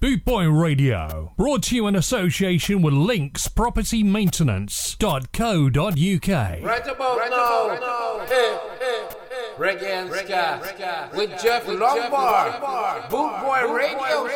[0.00, 5.72] Bootboy Radio, brought to you in association with Links Property Maintenance.co.uk.
[5.74, 8.24] Right about right now, right now.
[8.28, 9.48] Hey, hey, hey.
[9.58, 12.62] Reggae and Ska with Jeff Lombard,
[13.10, 14.28] Bootboy Radio.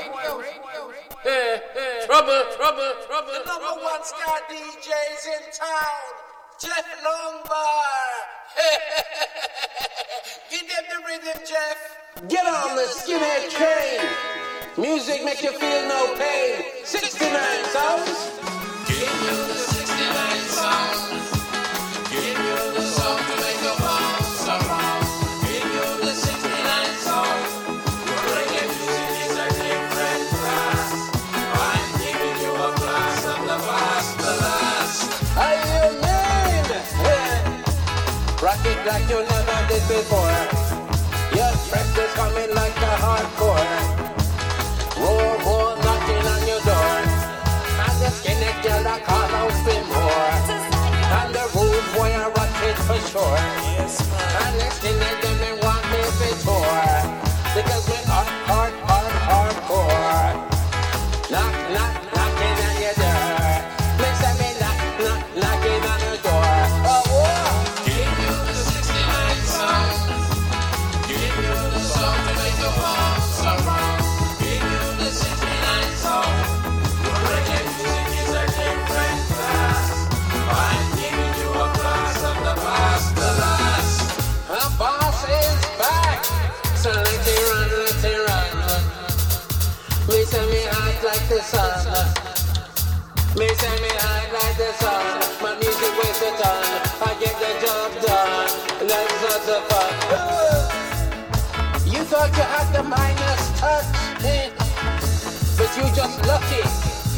[1.23, 2.07] Hey, hey.
[2.07, 3.31] Trouble, trouble, trouble.
[3.31, 6.11] The number one Ska DJs in town,
[6.61, 8.27] Jeff Lombard.
[10.51, 11.79] Give them the rhythm, Jeff.
[12.29, 14.32] Get on the skinhead train.
[14.79, 16.65] Music make you feel no pain.
[16.83, 17.29] 69
[17.77, 18.33] songs.
[18.89, 20.97] Give you the 69 sound.
[22.09, 25.05] Give you the song to make you bounce around.
[25.45, 27.45] Give you the 69 sound.
[28.33, 30.89] Reggae music is a different class.
[31.37, 35.01] I'm giving you a class of the past, the last.
[35.37, 36.65] How you mean?
[37.05, 38.41] Yeah.
[38.41, 40.33] Rock it like you never did before.
[41.37, 43.92] Your friends is coming like a hardcore.
[48.63, 50.31] Girl that call out for more.
[51.19, 53.37] And the rude boy I rock it for sure.
[53.83, 54.12] And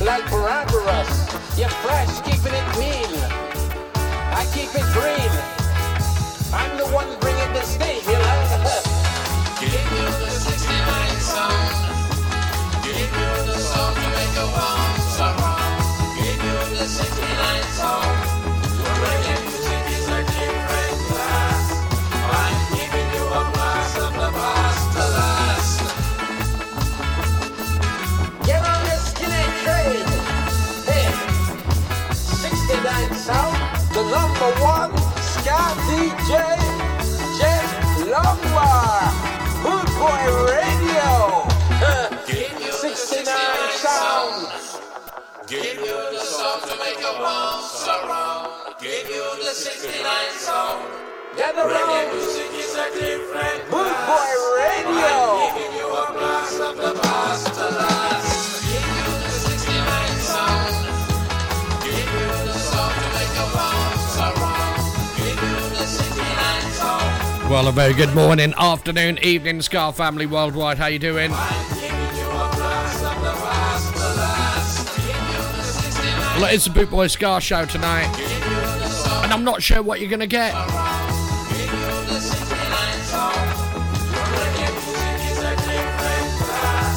[0.04, 1.08] like Barbaros.
[1.56, 3.06] You're fresh, keeping it mean.
[3.94, 5.30] I keep it green.
[6.52, 8.50] I'm the one bringing the steam, you know.
[34.10, 36.63] number one ska DJ,
[46.68, 48.48] to make you bounce around.
[48.80, 50.04] Give you the 69
[50.38, 50.84] sound.
[51.36, 54.08] Get Reggae around, music is a different Good class.
[54.08, 55.14] Boy Radio.
[55.14, 58.62] I'm giving you a blast of the past to last.
[58.64, 60.74] Give you the 69 sound.
[61.84, 64.80] Give you the song to make you bounce around.
[65.16, 67.50] Give you the 69 sound.
[67.50, 70.78] Well, a very good morning, afternoon, evening, Ska family worldwide.
[70.78, 71.30] How you doing?
[76.34, 80.00] 69 Well, it's the Boot Boy Ska show tonight, the and I'm not sure what
[80.00, 80.52] you're gonna get.
[80.52, 81.48] around.
[81.50, 81.70] Give you
[82.12, 83.50] the 69 sound.
[84.34, 86.96] Reggae music is a different class.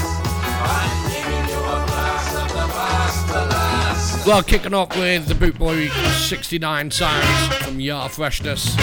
[0.66, 4.25] I'm giving you a blast of the past to last.
[4.28, 8.75] Well, kicking off with the Boot Boy 69 sounds from Yar Freshness.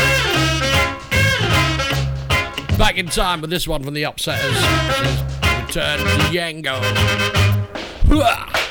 [2.78, 4.50] Back in time with this one from the Upsetters.
[4.50, 5.22] Is
[5.66, 6.80] Return to Django.
[8.06, 8.63] Hooah!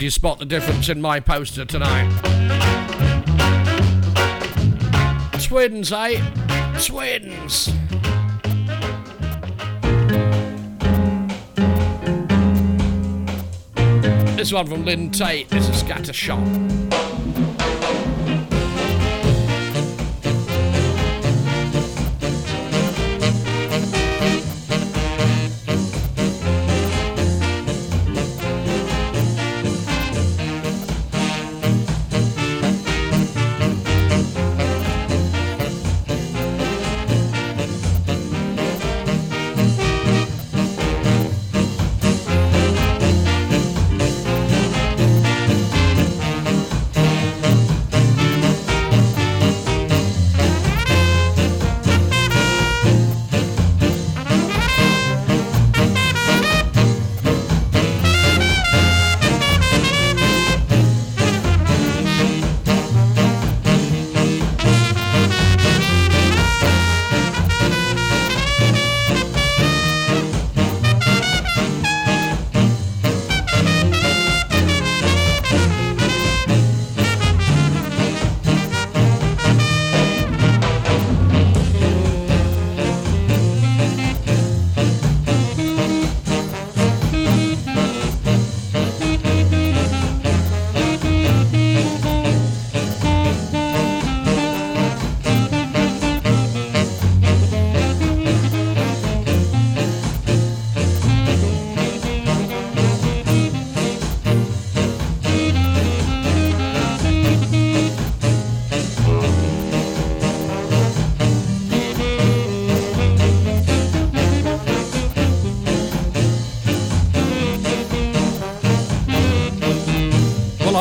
[0.00, 2.08] Did you spot the difference in my poster tonight?
[5.42, 6.22] Twins, eh?
[6.82, 7.66] Twins.
[14.38, 16.99] This one from Lynn Taitt is a scatter shot.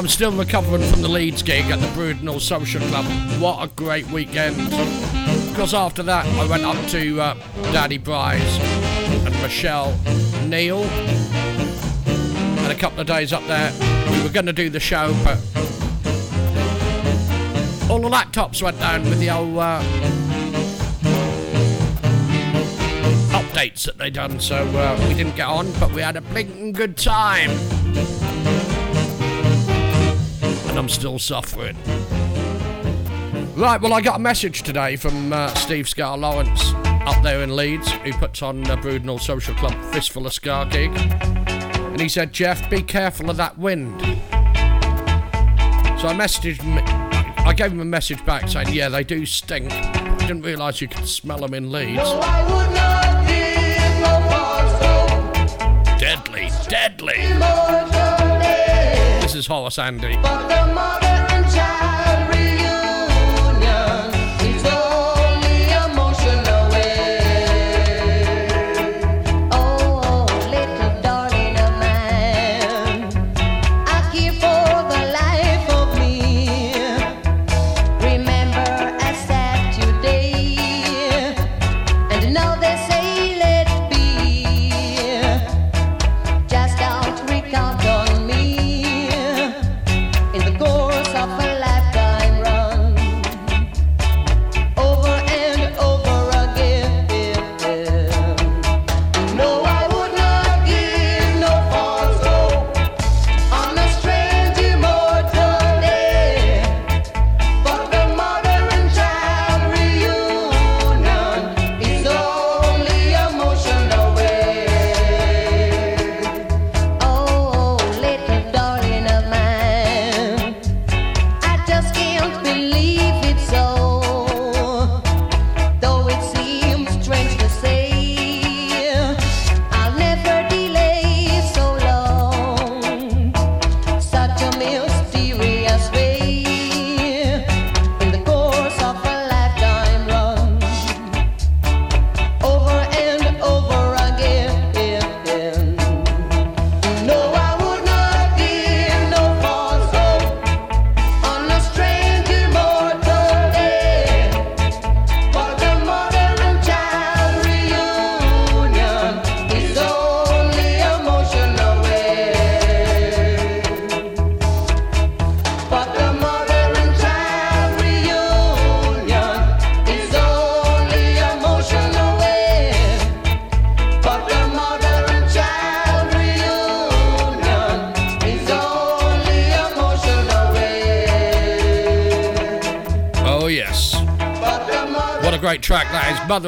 [0.09, 3.05] Still recovering from the Leeds gig at the Brudenell Social Club.
[3.39, 4.57] What a great weekend.
[5.47, 7.33] Because after that, I went up to uh,
[7.71, 8.57] Daddy Bry's
[9.25, 9.97] and Michelle
[10.45, 10.83] Neal.
[10.83, 13.71] And a couple of days up there,
[14.11, 15.37] we were going to do the show, but
[17.89, 19.81] all the laptops went down with the old uh,
[23.31, 26.73] updates that they done, so uh, we didn't get on, but we had a blinking
[26.73, 27.51] good time
[30.79, 31.75] and I'm still suffering.
[33.55, 36.73] Right, well, I got a message today from uh, Steve Ska Lawrence
[37.05, 40.91] up there in Leeds, who puts on uh, Brudenell Social Club Fistful of Ska gig.
[40.95, 43.99] And he said, Jeff, be careful of that wind.
[45.99, 46.77] So I messaged him,
[47.45, 49.69] I gave him a message back saying, yeah, they do stink.
[50.19, 52.09] Didn't realise you could smell them in Leeds.
[55.99, 57.98] Deadly, deadly.
[59.29, 60.17] This is Horace Andy.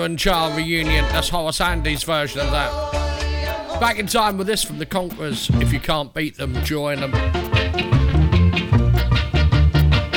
[0.01, 1.05] Mother and Child Reunion.
[1.10, 3.79] That's Horace Andy's version of that.
[3.79, 5.48] Back in time with this from the Conquerors.
[5.62, 7.12] If you can't beat them, join them.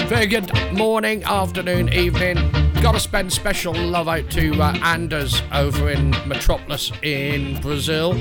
[0.09, 2.37] Very good morning, afternoon, evening.
[2.81, 8.15] Got to spend special love out to uh, Anders over in Petrópolis in Brazil.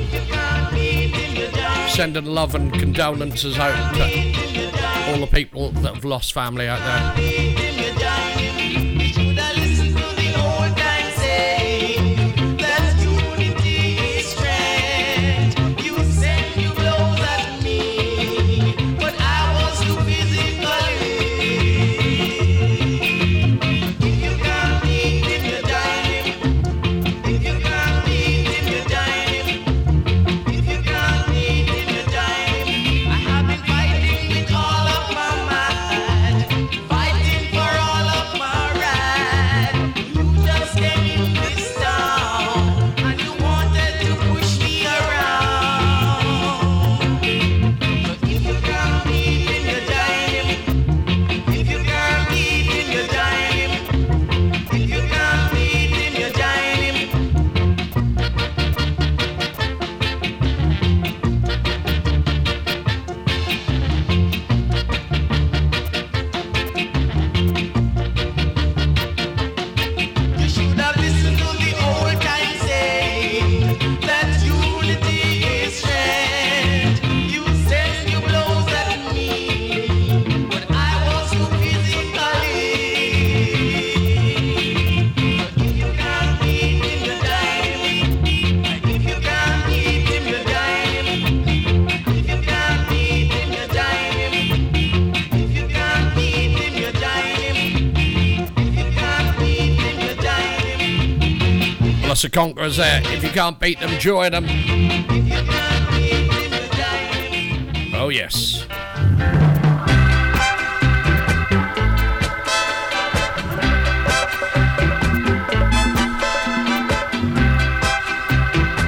[1.88, 7.53] Sending love and condolences out to all the people that have lost family out there.
[102.34, 103.00] Conquerors there.
[103.06, 104.46] If you can't beat them, join them.
[107.94, 108.66] Oh, yes.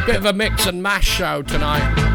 [0.07, 2.14] Bit of a mix and mash show tonight.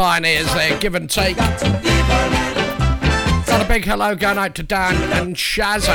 [0.00, 1.36] Pioneers there, give and take.
[1.36, 1.60] got
[3.60, 5.90] a big hello going out to Dan and Shazza.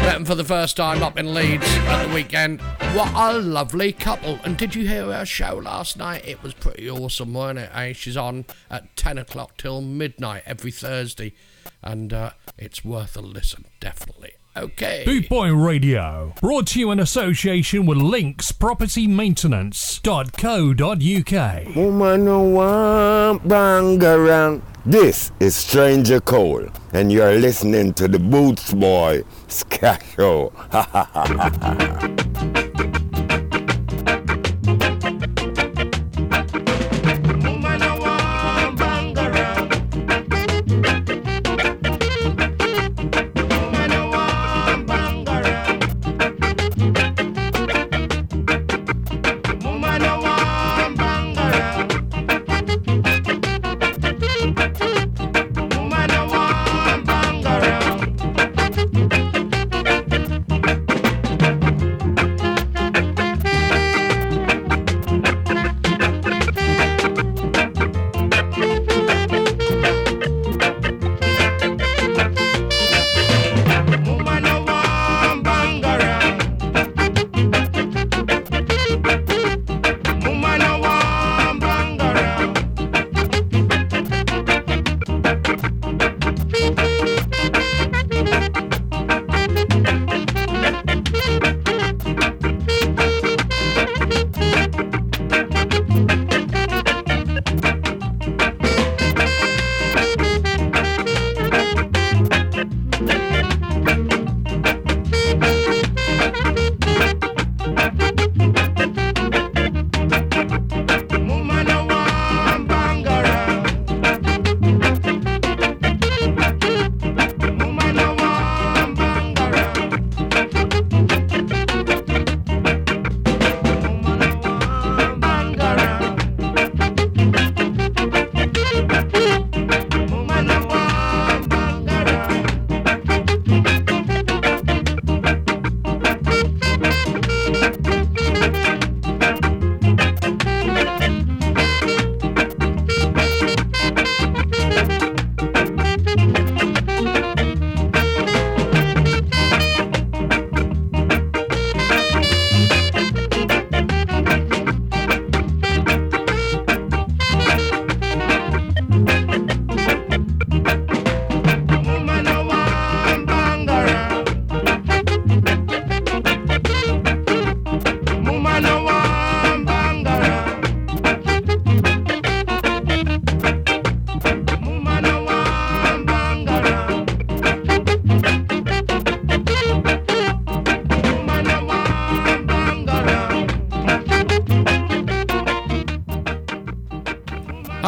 [0.00, 2.62] Met them for the first time up in Leeds at the weekend.
[2.94, 4.38] What a lovely couple.
[4.44, 6.26] And did you hear her show last night?
[6.26, 7.70] It was pretty awesome, wasn't it?
[7.74, 7.92] Eh?
[7.92, 11.34] She's on at 10 o'clock till midnight every Thursday.
[11.82, 14.32] And uh, it's worth a listen, definitely.
[14.54, 15.02] Okay.
[15.06, 21.74] Boot Boy Radio, brought to you in association with Links Property Maintenance.co.uk.
[21.74, 24.60] Woman no want bang around.
[24.84, 30.52] This is Stranger Cole, and you're listening to the Boots Boy Ska Show.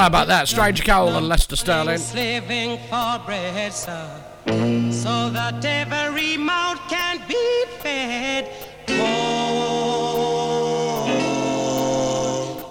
[0.05, 0.49] How about that?
[0.49, 1.97] Stranger Cole and Lester Sterling.
[1.97, 4.07] Slaving for bread, sir,
[4.93, 8.51] so that every mouth can be fed.
[8.91, 9.51] Oh,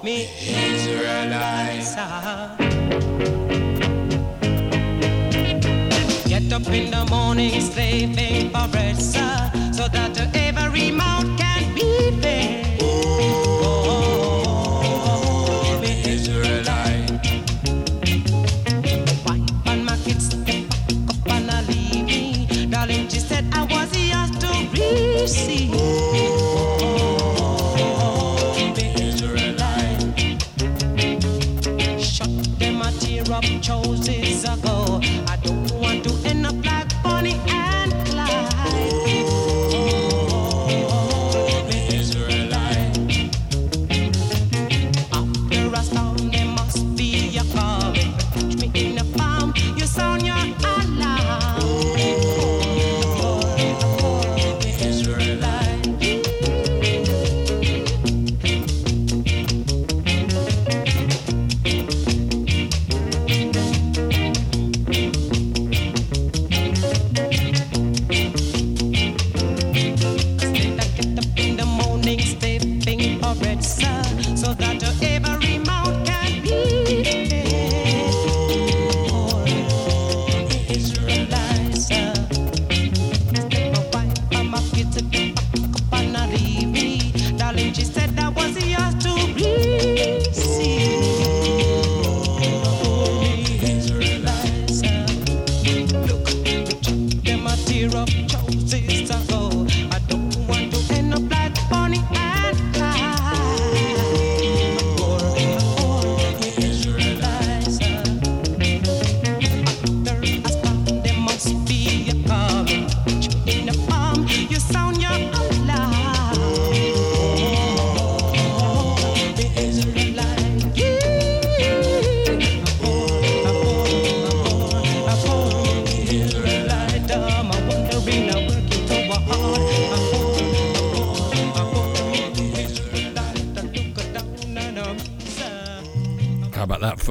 [0.03, 1.95] me Israelites.
[6.29, 9.32] Get up in the morning, slaving for bread, sir,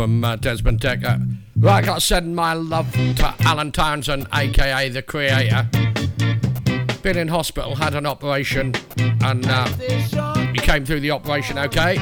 [0.03, 1.37] from uh, Desmond Dekker?
[1.57, 5.69] Right, got to send my love to Alan Townsend, aka the creator.
[7.03, 9.67] Been in hospital, had an operation, and uh,
[10.53, 11.99] he came through the operation okay.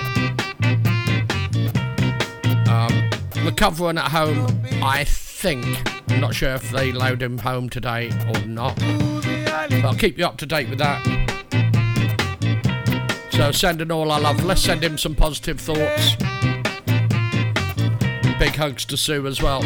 [2.70, 3.10] Um,
[3.44, 4.46] recovering at home,
[4.82, 5.66] I think.
[6.10, 8.76] I'm not sure if they load him home today or not.
[8.76, 11.04] But I'll keep you up to date with that.
[13.32, 14.42] So sending all our love.
[14.42, 16.16] Let's send him some positive thoughts.
[18.60, 19.62] Hugs to Sue as well.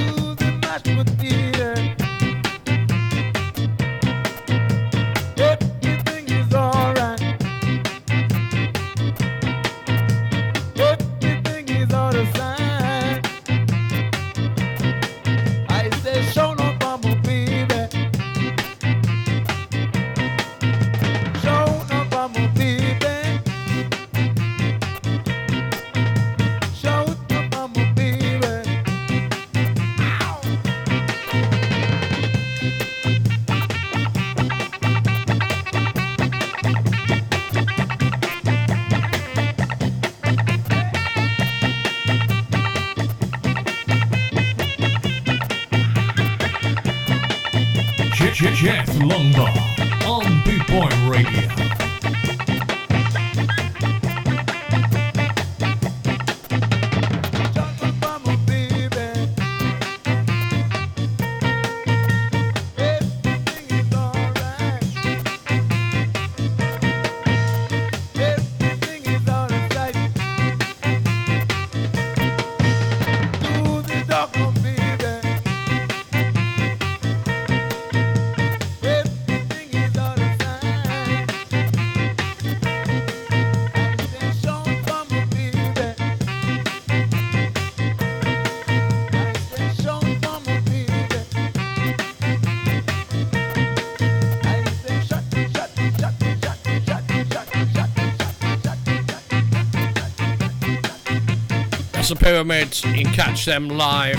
[102.14, 102.85] The Pyramids.
[102.85, 104.18] You can catch them live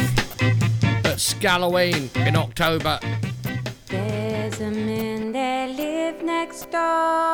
[1.05, 2.99] at Scalloween in October.
[3.87, 7.24] There's a man that next door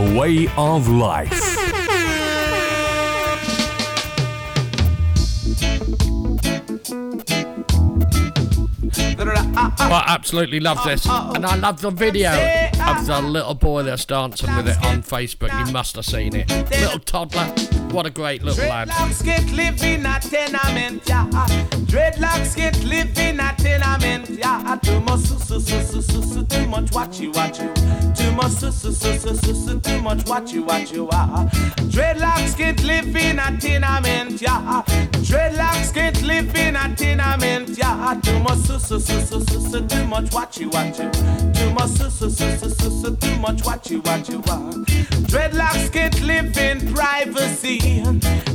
[0.00, 1.30] Way of life.
[9.22, 14.54] I absolutely love this, and I love the video of the little boy that's dancing
[14.56, 15.66] with it on Facebook.
[15.66, 16.48] You must have seen it.
[16.70, 17.52] Little toddler,
[17.92, 18.88] what a great little lad.
[18.88, 21.26] Dreadlocks can't live in a tenement, yeah.
[21.86, 24.76] Dreadlocks can't live in a tenement, yeah.
[24.82, 27.66] Too much su su su su su su, too much watchy watchy.
[28.16, 31.08] Too much su su su su su su, too much watchy watchy.
[31.12, 31.48] Ah.
[31.90, 34.82] Dreadlocks can't live in a tenement, yeah.
[35.22, 38.18] Dreadlocks can't live in a tenement, yeah.
[38.22, 41.10] Too much su su su su su su, too much watchy watchy.
[41.54, 44.42] Too much su su su su su su, too much watchy watchy.
[44.48, 44.70] Ah.
[45.28, 48.02] Dreadlocks can't live in privacy.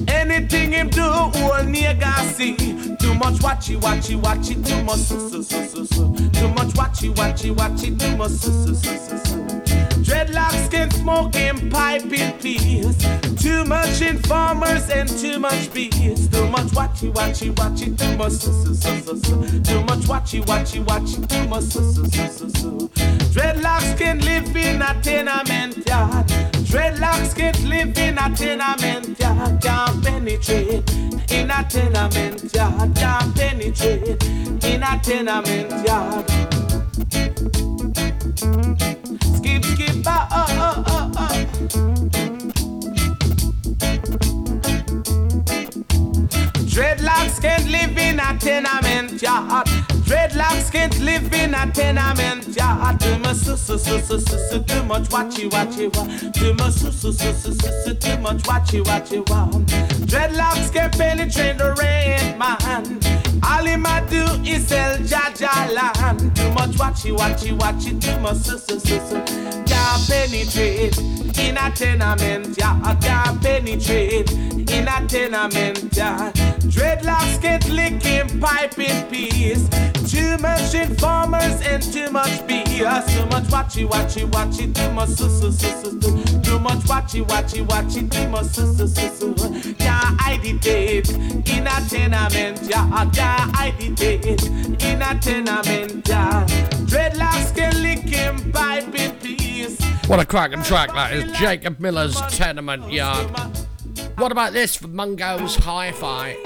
[0.08, 2.56] Anything him do, all nigga see.
[2.98, 6.30] Too much watchy watchy watchy, too much su su su su su.
[6.32, 9.45] Too much watchy watchy watchy, too much su su su su su.
[10.06, 12.96] Dreadlocks can smoke and pipe in peace.
[13.42, 16.28] Too much informers and too much beats.
[16.28, 19.62] Too much watchy watchy watchy, too much su su su su su.
[19.64, 22.90] Too much watchy watchy watchy, too much su su su su su.
[23.34, 26.28] Dreadlocks can live in a tenement yard.
[26.70, 29.60] Dreadlocks can't live in a tenement yard.
[29.60, 30.92] Can't penetrate
[31.32, 32.96] in a tenement yard.
[32.96, 34.24] Can't penetrate
[34.66, 37.55] in a tenement yard.
[46.76, 49.68] Dreadlocks can't live in a tenement yard.
[50.06, 53.00] Dreadlocks can't live in a tenement yard.
[53.00, 56.06] Too much su su su su su, too much watchy watchy wa.
[56.32, 59.48] Too much su su su su su, too much watchy watchy wa.
[60.06, 63.00] Dreadlocks can penetrate the rain, man.
[63.44, 66.36] All him a do is sell Jaja land.
[66.36, 69.24] Too much watchy watchy watchy, too much su su su su.
[69.66, 70.98] Can't penetrate
[71.40, 73.02] in a tenement yard.
[73.02, 76.34] Can't penetrate in a tenement yard.
[76.74, 79.68] Dreadlocks get licking pipe in peace.
[80.10, 83.06] Too much informers and too much BS.
[83.16, 84.74] Too much watchy watchy watchy.
[84.74, 86.42] Too much su su su su su.
[86.42, 88.10] Too much watchy watchy watchy.
[88.10, 89.74] Too much su su su su.
[89.76, 89.95] Can't
[91.66, 93.14] in a tenement yard.
[93.14, 96.48] Can't agitate in a tenement yard.
[96.88, 99.82] Dreadlocks get licking pipe in peace.
[100.08, 101.32] What a cracking track that is.
[101.38, 103.28] Jacob Miller's Tenement Yard.
[104.18, 106.38] What about this for Mungo's Hi Fi?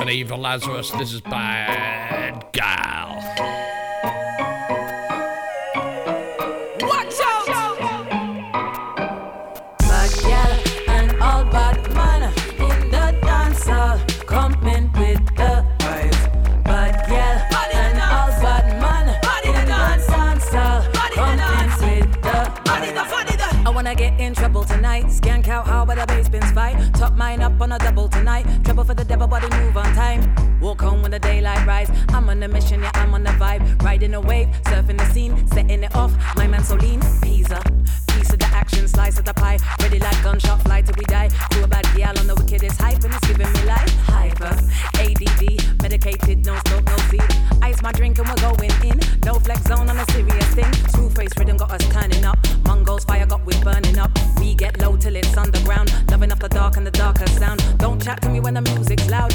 [0.00, 2.77] And Eva Lazarus, this is Bad Gal.
[27.80, 28.46] A double tonight.
[28.64, 30.20] Trouble for the devil, body move on time.
[30.60, 31.90] Walk home when the daylight rise.
[32.10, 33.82] I'm on a mission, yeah, I'm on the vibe.
[33.82, 36.12] Riding a wave, surfing the scene, setting it off.
[36.36, 37.60] My man so lean, pizza.
[38.08, 39.58] Piece of the action, slice of the pie.
[39.80, 41.30] Ready like gunshot, fly till we die.
[41.62, 43.92] A bad gal on the wickedest hype, and it's giving me life.
[44.06, 44.54] Hyper,
[44.98, 47.22] ADD, medicated, no smoke, no seed.
[47.62, 48.98] Ice my drink and we're going in.
[49.24, 50.72] No flex zone on a serious thing.
[50.94, 52.38] Smooth face rhythm got us turning up.
[52.64, 54.10] Mungo's fire got we burning up.
[54.40, 55.92] We get low till it's underground.
[56.10, 56.98] Loving up the dark and the.
[56.98, 57.17] Don't
[58.08, 59.27] chat to me when the music's loud.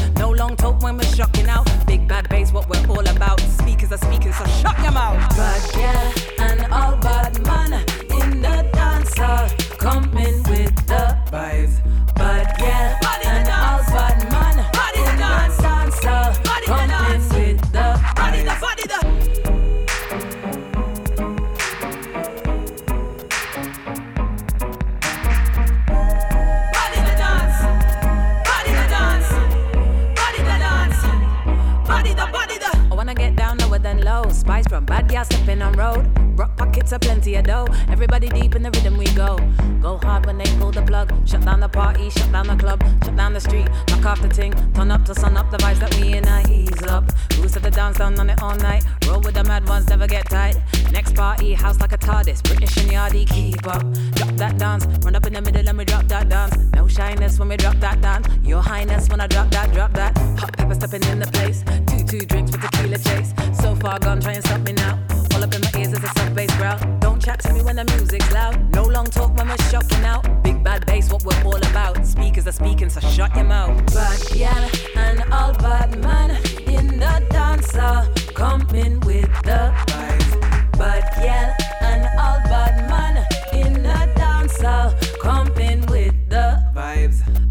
[34.74, 36.04] From bad gal stepping on road.
[36.36, 37.68] Rock pockets are plenty of dough.
[37.90, 39.38] Everybody deep in the rhythm we go.
[39.80, 41.14] Go hard when they pull the plug.
[41.28, 44.30] Shut down the party, shut down the club, shut down the street, knock off the
[44.30, 44.52] ting.
[44.74, 46.28] Turn up to sun up the vibes that we in.
[46.28, 46.42] I
[46.84, 47.12] ease up.
[47.34, 48.84] Who's at the dance down on it all night?
[49.08, 50.58] Roll with the mad ones, never get tight.
[50.92, 52.44] Next party, house like a TARDIS.
[52.44, 53.82] British and Yardy, keep up.
[54.16, 56.56] Drop that dance, run up in the middle and we drop that dance.
[56.76, 58.28] No shyness when we drop that dance.
[58.44, 60.18] Your highness when I drop that, drop that.
[60.40, 61.64] Hot pepper stepping in the place.
[61.88, 63.34] Two two drinks with the tequila chase.
[63.62, 65.00] So far gone, try and stop me now.
[65.34, 67.86] All up in my ears is a sub bass growl chat to me when the
[67.86, 68.76] music's loud.
[68.76, 70.44] No long talk when we're shocking out.
[70.44, 72.06] Big bad bass, what we're all about.
[72.06, 73.78] Speakers are speaking, so shut your mouth.
[73.94, 76.32] Bad gal and all bad man
[76.68, 80.78] in the dance hall, coming with the vibes.
[80.78, 87.43] Bad gal and all bad man in the dance hall, coming with the vibes.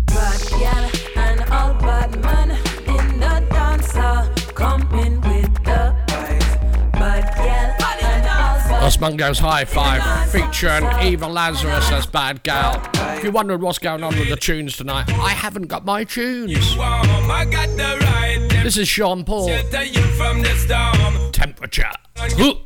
[9.02, 12.80] Mungo's Hi Fi featuring Eva Lazarus as Bad Gal.
[13.16, 16.76] If you're wondering what's going on with the tunes tonight, I haven't got my tunes.
[16.78, 19.48] I got the right This is Sean Paul.
[19.48, 21.32] shelter you from the storm.
[21.32, 21.90] Temperature.
[22.14, 22.60] The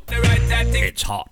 [0.75, 1.27] It's hot.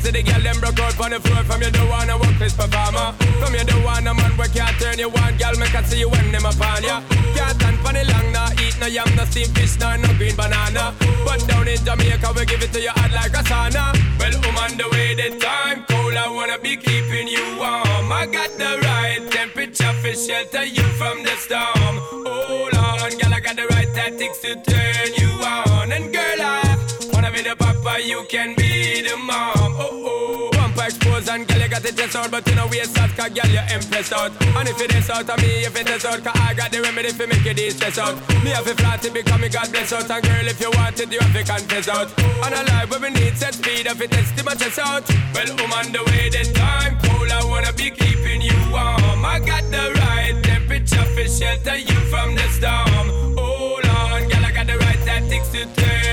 [0.00, 2.56] Because the girl them broke out on the floor from you don't wanna work this
[2.56, 3.12] performer.
[3.36, 5.52] From you don't wanna man where can't turn you on, girl.
[5.60, 7.04] Make I see you when them upon ya.
[7.36, 10.34] Can't stand for the long, nah eat no yam, no steamed fish, nah no green
[10.36, 10.96] banana.
[11.24, 13.92] But down in Jamaica we give it to you hot like a sauna.
[14.16, 18.08] Well, um on the way the time cold, I wanna be keeping you warm.
[18.08, 22.00] I got the right temperature for shelter you from the storm.
[22.24, 25.92] Hold on, girl, I got the right tactics to turn you on.
[25.92, 26.78] And girl, I
[27.12, 29.59] wanna be the papa, you can be the mom.
[29.80, 32.80] Oh oh, bumper expose and girl, you got the chest out, but you know we
[32.80, 34.30] out, cause girl, you impressed out.
[34.44, 36.82] And if it is out of me, if it is out, cause I got the
[36.82, 38.16] remedy for make you de-stress out.
[38.44, 41.00] Me have a flat to become me God bless out, and girl, if you want
[41.00, 42.12] it, you have to confess out.
[42.44, 45.08] And a life where we need set speed, if it is to my chest out.
[45.32, 49.24] Well, I'm on the way, the time cold, I wanna be keeping you warm.
[49.24, 53.06] I got the right temperature for shelter you from the storm.
[53.40, 56.09] Hold on, girl, I got the right tactics to turn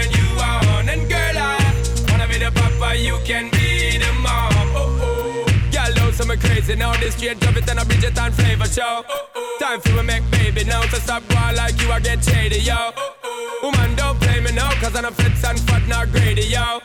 [2.80, 4.52] wanna be the papa, you can be the mom.
[4.76, 6.96] Oh oh, girl, know some crazy now.
[6.98, 9.04] This straight drop it and a Bridget and flavor show.
[9.08, 9.58] Oh, oh.
[9.60, 10.82] Time for we make baby now.
[10.84, 12.92] So stop going like you, I get shady, yo.
[13.24, 16.80] Oh, woman, don't play me now, cause I'm a fits and fat, not greedy, yo.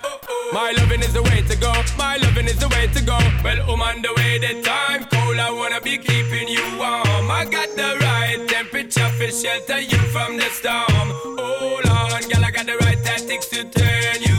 [0.53, 1.73] My loving is the way to go.
[1.97, 3.19] My loving is the way to go.
[3.45, 7.31] Well, woman, the way the time cold, I wanna be keeping you warm.
[7.31, 11.09] I got the right temperature for shelter you from the storm.
[11.39, 14.32] Hold on, girl, I got the right tactics to turn you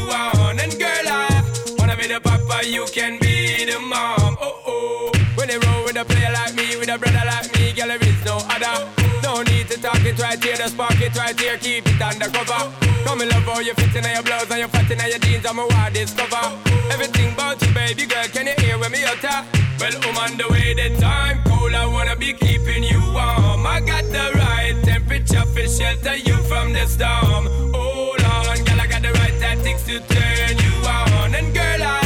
[2.85, 4.37] you can be the mom.
[4.41, 5.11] Oh oh.
[5.35, 8.03] When they roll with a player like me, with a brother like me, girl, there
[8.03, 8.87] is no other.
[9.23, 12.71] No need to talk it right here, just spark it right here, keep it undercover.
[13.05, 15.45] Come and love how you fit in your blouse and you fat in your jeans,
[15.45, 16.43] I'm a wild discover.
[16.91, 19.47] Everything about you, baby girl, can you hear when me utter?
[19.79, 23.65] Well, I'm on the way, the time cold, I wanna be keeping you warm.
[23.65, 27.47] I got the right temperature for shelter you from the storm.
[27.73, 31.35] Hold on, girl, I got the right tactics to turn you on.
[31.35, 32.02] And girl, I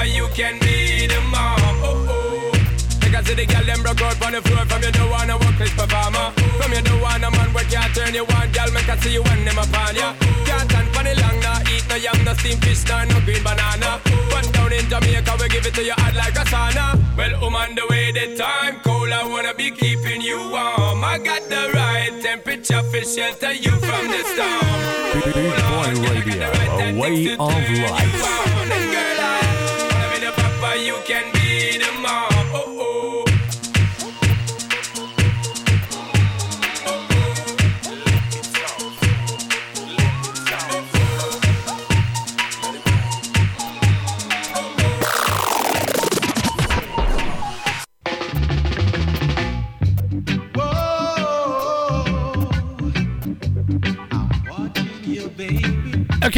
[0.00, 1.58] papa, you can be the mom.
[1.82, 2.52] Oh oh.
[3.00, 5.72] Because the girl them broke out on the floor from you don't wanna work this
[5.74, 6.30] performer.
[6.58, 9.22] From you don't wanna man where can't turn you on, girl, make I see you
[9.22, 10.14] when them upon ya.
[10.46, 13.42] Can't stand for the long, nah eat no yam, no steamed fish, nah no green
[13.42, 14.00] banana.
[14.30, 16.96] But down in Jamaica we give it to you hot like a sauna.
[17.16, 21.04] Well, um on the way the time cold, I wanna be keeping you warm.
[21.04, 24.78] I got the right temperature for shelter you from the storm.
[25.18, 28.49] Boot Boy Radio, a way of life.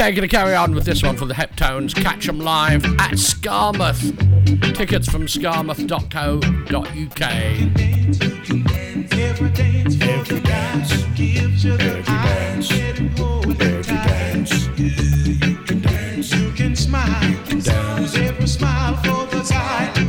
[0.03, 1.95] Okay, gonna carry on with this one for the Heptones.
[1.95, 4.03] Catch 'em live at Skamouth.
[4.75, 6.43] Tickets from skamouth.co.uk.
[16.33, 18.17] You can smile, you can dance.
[18.17, 19.45] Every smile for the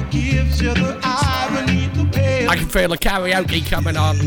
[0.09, 2.47] gives you the the.
[2.49, 4.17] I can feel the karaoke coming on.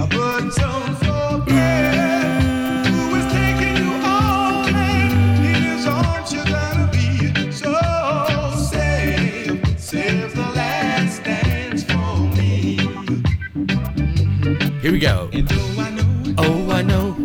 [14.86, 15.28] Here we go.
[15.32, 17.16] And I know Oh, I know.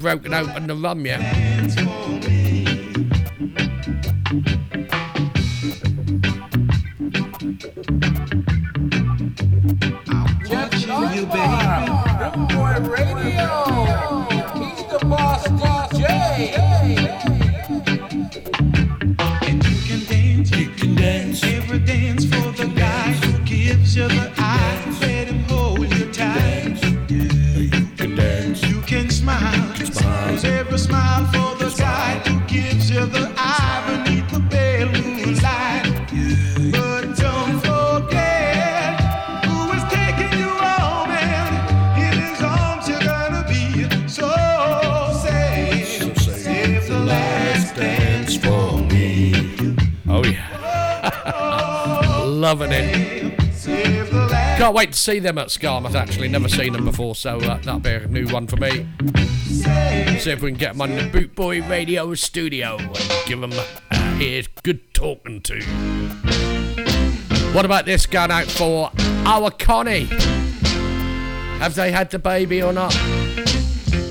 [0.00, 1.99] Broken open the rum yet.
[52.50, 53.54] Loving it.
[53.54, 56.26] Save the last Can't wait to see them at Skamouth actually.
[56.26, 58.88] Never seen them before, so uh, that'll be a new one for me.
[60.18, 63.52] See if we can get them on the Boot Boy Radio studio and give them
[63.52, 65.62] a ears good talking to.
[67.52, 68.90] What about this going out for
[69.26, 70.06] our Connie?
[71.60, 72.90] Have they had the baby or not?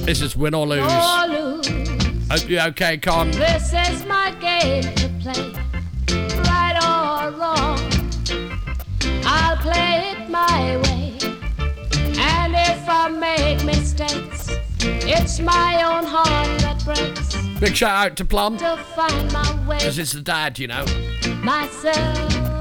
[0.06, 0.90] This is win or lose.
[0.90, 1.68] Or lose.
[2.32, 3.32] Hope you're okay, Con.
[3.32, 5.59] This is my game to play,
[10.00, 11.18] it my way,
[12.18, 14.50] and if I make mistakes,
[14.82, 19.78] it's my own heart that breaks Big shout out to Plum, to find my way
[19.78, 20.86] because it's the dad, you know.
[21.44, 22.18] myself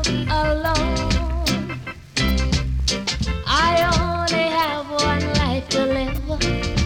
[0.08, 1.80] alone.
[3.46, 3.70] I
[4.00, 6.77] only have one life to live.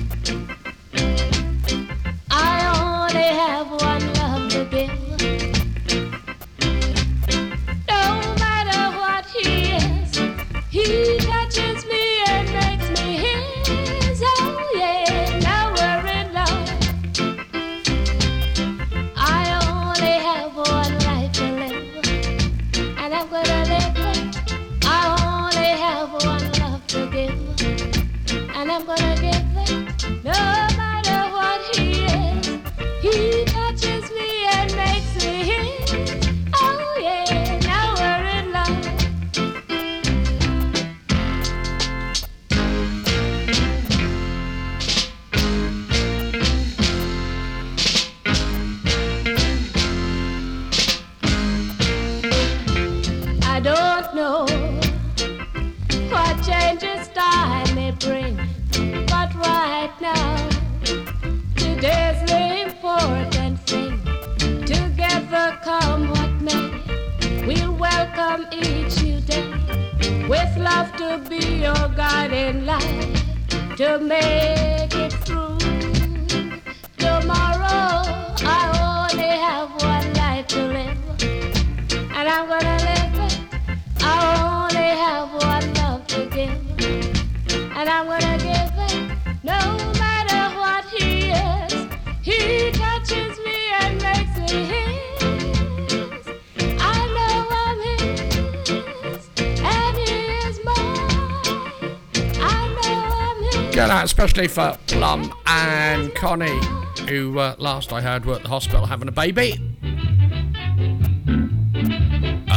[104.42, 106.60] Going especially for Plum and Connie,
[107.08, 109.52] who uh, last I heard were at the hospital having a baby.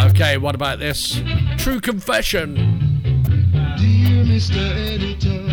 [0.10, 1.22] Okay, what about this?
[1.58, 2.56] True confession.
[3.78, 4.58] Dear Mr.
[4.58, 5.46] Editor,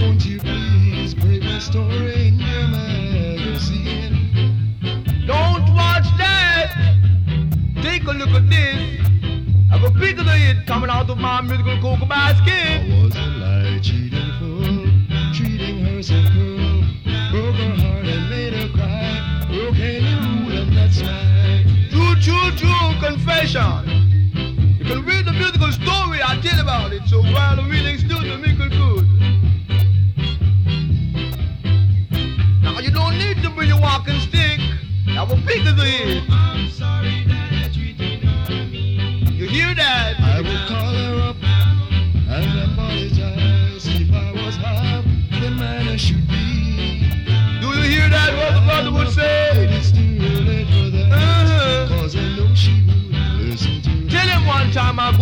[0.00, 4.14] won't you please break my story in your magazine?
[5.26, 6.72] Don't watch that.
[7.82, 9.00] Take a look at this.
[9.70, 13.33] I have a big of the hit coming out of my musical cocoa basket.
[23.42, 23.82] True.
[24.78, 27.02] You can read the musical story I tell about it.
[27.06, 29.06] So while the reading still to it good.
[32.62, 34.60] Now you don't need to bring your walking stick.
[35.08, 36.43] A big of the hit.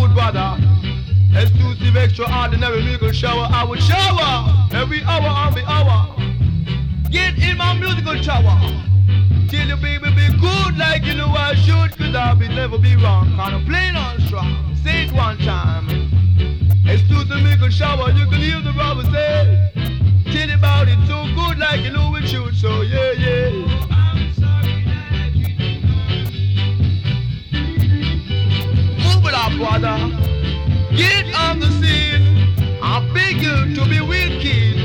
[0.03, 0.57] Good brother.
[1.33, 3.47] Exclusive, extraordinary miracle shower.
[3.49, 5.97] I would shower every hour on the hour.
[7.09, 8.59] Get in my musical shower.
[9.49, 11.97] Tell your baby be good like you know I should.
[11.97, 13.33] Cause I'll be never be wrong.
[13.37, 14.75] Kind of plain on strong.
[14.83, 15.87] Say it one time.
[16.85, 18.11] Exclusive miracle shower.
[18.11, 19.71] You can hear the robber say.
[20.33, 22.55] Tell about it so good like you know it should.
[22.55, 23.42] So yeah, yeah.
[29.57, 29.97] brother.
[30.95, 32.79] Get on the scene.
[32.81, 34.77] I beg you to be wicked.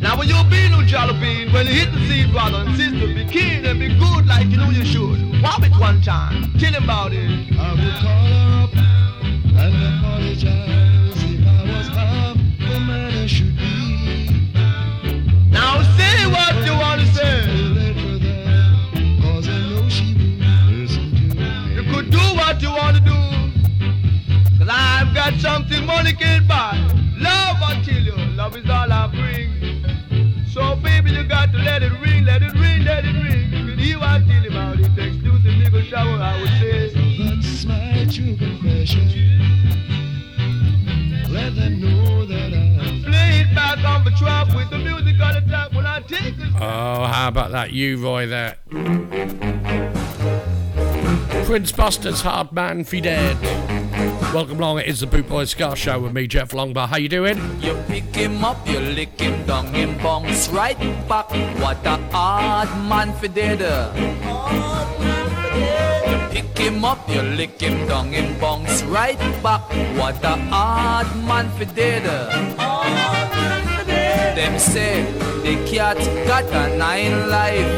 [0.00, 3.24] Now when you be no jalapeno, when you hit the scene, brother and sister, be
[3.26, 5.42] keen and be good like you know you should.
[5.42, 6.52] Wop it one time.
[6.58, 7.30] Tell him about it.
[7.58, 8.76] I will call her up
[9.62, 14.50] and apologize if I was half the man I should be.
[15.50, 17.64] Now say what you want to say.
[22.10, 23.23] do what you want to do.
[25.14, 26.76] Cause I've got something money can't buy.
[27.16, 28.16] Love, I tell you.
[28.34, 30.44] Love is all I bring.
[30.48, 33.52] So, baby, you got to let it ring, let it ring, let it ring.
[33.52, 34.86] You can hear what I tell you about it.
[34.86, 36.88] Exclusive nigga shower, I would say.
[37.18, 39.08] That's my true confession.
[41.30, 45.34] Let them know that I Play it back on the trap with the music on
[45.34, 46.52] the top when I take it.
[46.56, 48.56] Oh, how about that, you Roy there?
[51.44, 53.83] Prince Buster's Hard Man Fi Dead.
[54.34, 56.88] Welcome along, it is the Boot Boy Ska Show with me, Jeff Longbar.
[56.88, 57.38] How you doing?
[57.62, 60.76] You pick him up, you lick him down, bounce right
[61.08, 61.30] back.
[61.60, 63.60] What a hard man for dead.
[66.32, 67.86] Pick him up, you lick him
[68.82, 69.62] right back.
[69.96, 73.23] What a hard man for.
[74.34, 75.04] Them say
[75.44, 77.70] the cat got a nine life,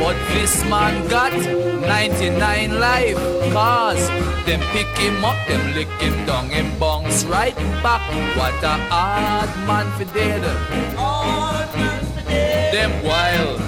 [0.00, 3.16] but this man got 99 life.
[3.52, 4.08] Cause
[4.44, 8.02] them pick him up, them lick him down, him bounce right back.
[8.36, 10.42] What a hard man for dead.
[12.72, 13.60] Them wild,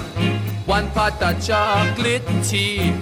[0.65, 2.93] one pot of chocolate tea,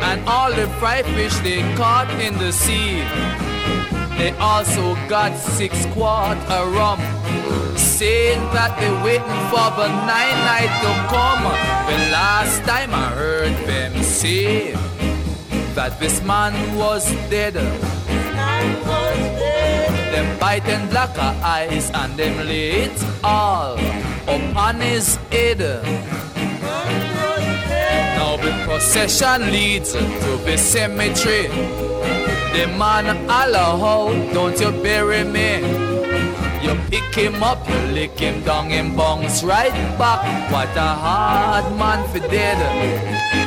[0.00, 3.02] and all the fried fish they caught in the sea.
[4.16, 7.00] They also got six quart of rum,
[7.76, 11.44] saying that they waiting for the nine night to come.
[11.90, 14.72] The last time I heard them say
[15.74, 17.54] that this man was dead.
[20.12, 23.76] Them biting black eyes and them lay it all
[24.28, 25.60] upon his head.
[28.62, 30.00] Procession leads to
[30.46, 31.48] the cemetery.
[32.54, 35.58] The man ho, don't you bury me.
[36.62, 40.50] You pick him up, you lick him down, him bounce right back.
[40.50, 43.43] What a hard man for dead.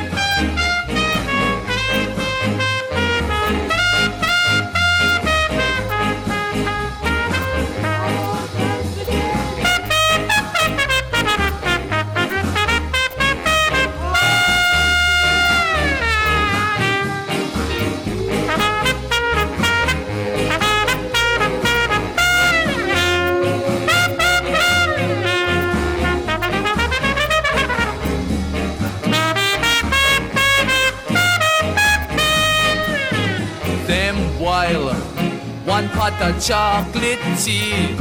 [35.78, 37.94] One pot of chocolate tea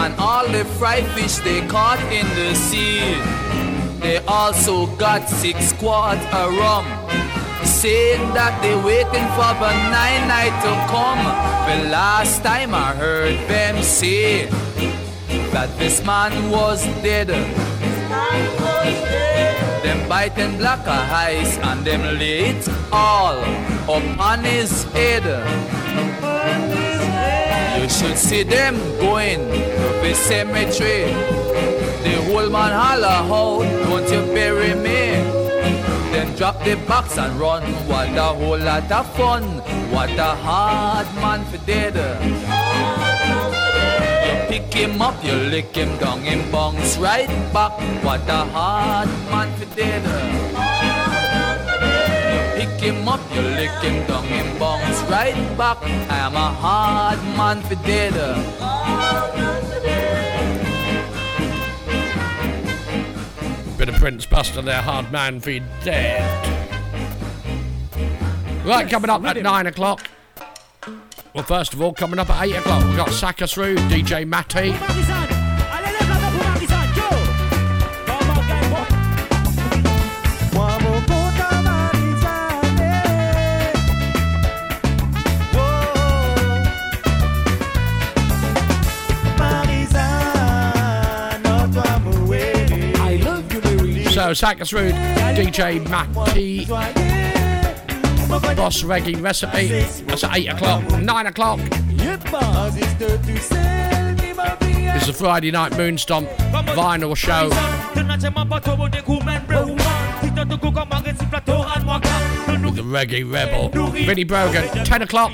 [0.00, 3.00] and all the fried fish they caught in the sea.
[4.00, 6.86] They also got six quart of rum,
[7.64, 11.22] saying that they waiting for the nine night to come.
[11.68, 14.46] The last time I heard them say
[15.52, 17.28] that this man was dead.
[19.84, 23.38] Them biting black eyes and them late all
[23.84, 25.26] upon his head.
[27.86, 31.04] You should see them going to the cemetery.
[32.02, 35.22] The whole man holler how don't you bury me?
[36.10, 37.62] Then drop the box and run.
[37.86, 39.44] What a whole lot of fun.
[39.92, 41.94] What a hard man for dead.
[44.26, 47.78] You pick him up, you lick him down, him bounce right back.
[48.02, 50.02] What a hard man for dead.
[52.86, 55.82] You pick him up, you lick him down, him bounce right back.
[55.82, 58.12] I am a hard man for dead.
[63.76, 66.46] Bit of Prince Buster there, Hard Man Fi Dead.
[68.64, 70.08] Right, coming up at 9 o'clock.
[71.34, 75.15] Well, first of all, coming up at 8 o'clock, we've got Sakas through, DJ Matty.
[94.34, 94.92] So, Rude,
[95.36, 96.64] DJ Matty,
[98.56, 99.68] Boss Reggae Recipe.
[99.68, 101.00] That's at 8 o'clock.
[101.00, 101.60] 9 o'clock
[104.96, 106.26] is a Friday Night Moonstomp
[106.74, 107.50] vinyl show.
[112.64, 113.68] With the Reggae Rebel.
[113.92, 115.30] Vinnie Brogan, 10 o'clock.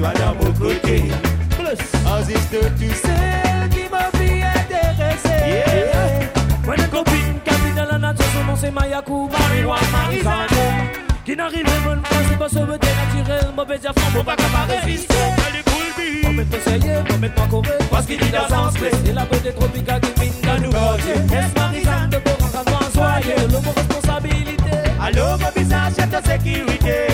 [0.08, 1.02] Madame au côté.
[1.50, 5.62] Plus Assiste tu sais qui m'a bien intéressé.
[6.64, 10.66] Moi les copines qui dans la nature son nom c'est Mayakou, Marie-Loire, Marie-Sandé.
[11.26, 14.80] Qui n'arrive même pas, c'est pas ce veut naturel, mauvais diaphragme, faut pas qu'on qu'à
[14.80, 15.14] résister.
[16.24, 18.90] On met conseiller, on met pas coré, parce qu'il dit dans sens clé.
[19.06, 21.12] Et la beauté tropicale qui mine dans nous gorger.
[21.12, 24.76] Est-ce Marie-Sandé pour en soyez, le mot responsabilité.
[25.02, 27.07] Allô, ma visage, j'ai c'est sécurité.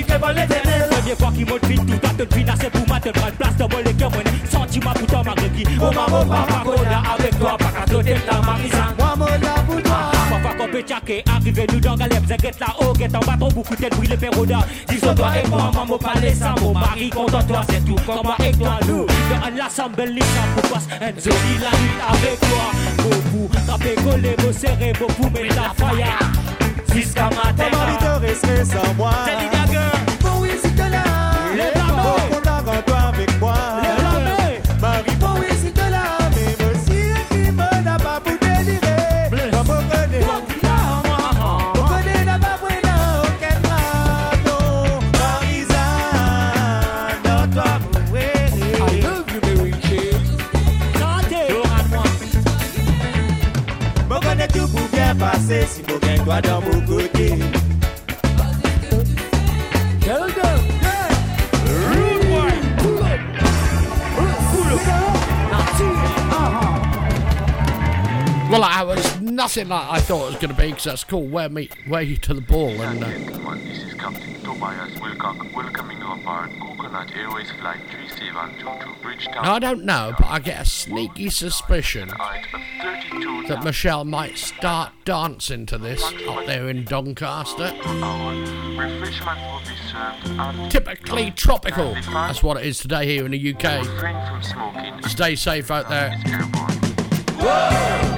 [0.00, 0.88] Qui pique par l'éternel.
[0.90, 3.62] Première fois qu'il monte vite, tout à te financer pour ma te prendre place que
[3.62, 5.64] mon sentiment pour toi, malgré qui.
[5.80, 8.94] Oh, maman, papa, cola avec toi, pas qu'à de la marisane.
[8.98, 12.92] Moi, mon là pour toi Parfois qu'on peut tchaquer, arriver nous dans galère, zéguette là-haut,
[12.92, 14.58] guette en bâton, beaucoup de brûler péroda.
[14.88, 17.96] Disons toi et moi, maman, parler ça, mon mari, content toi, c'est tout.
[18.06, 20.88] Comme moi et toi, nous, dans l'assemblée, ça pour passe,
[21.22, 22.70] joli la nuit avec toi.
[22.98, 26.04] Beaucoup, tapé, collé, beau serré, beau pour mettre la faille.
[26.94, 27.52] Jusqu'à matin.
[27.56, 29.12] Pas mal de respect sans moi.
[56.30, 56.62] Pull up.
[56.62, 57.10] Pull up.
[68.48, 71.26] Well, I was nothing like I thought it was going to be because that's cool.
[71.26, 72.80] Wear Me Way to the Ball.
[72.80, 73.08] And uh,
[73.54, 79.44] This is Captain Tobias Wilcock welcoming you aboard Coconut Airways Flight 3722 Bridgetown.
[79.44, 82.60] I don't know, but I get a sneaky suspicion Height of
[83.10, 83.19] 32
[83.50, 87.72] that Michelle might start dancing to this up there in Doncaster.
[90.68, 91.94] Typically tropical.
[91.94, 93.84] That's what it is today here in the UK.
[95.10, 96.12] Stay safe out there.
[97.42, 98.09] I'm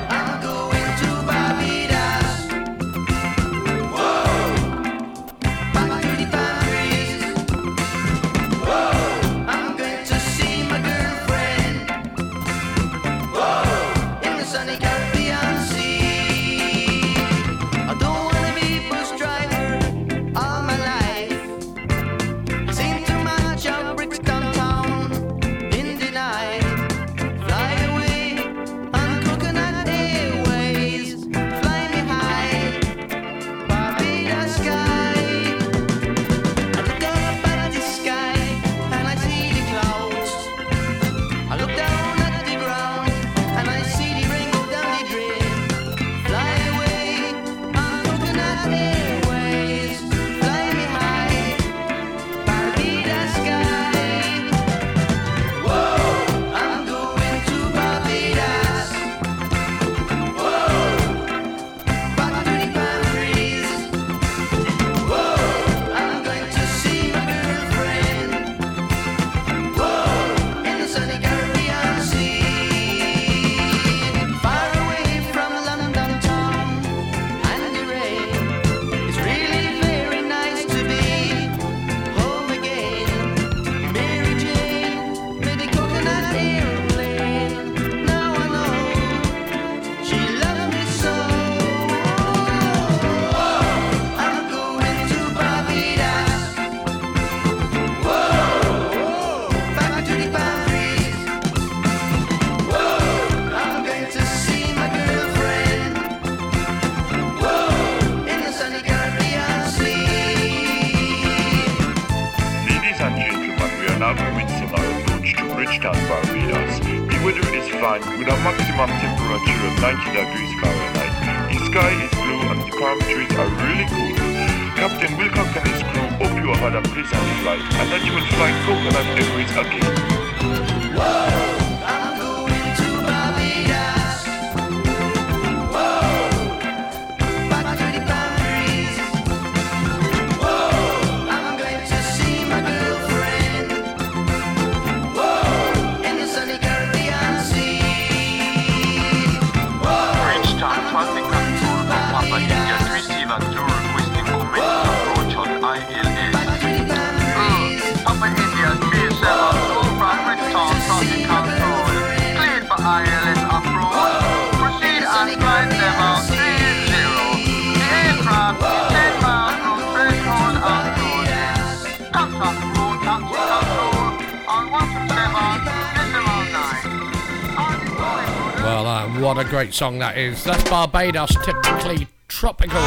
[179.73, 180.45] great song that is.
[180.45, 182.81] That's Barbados, typically tropical.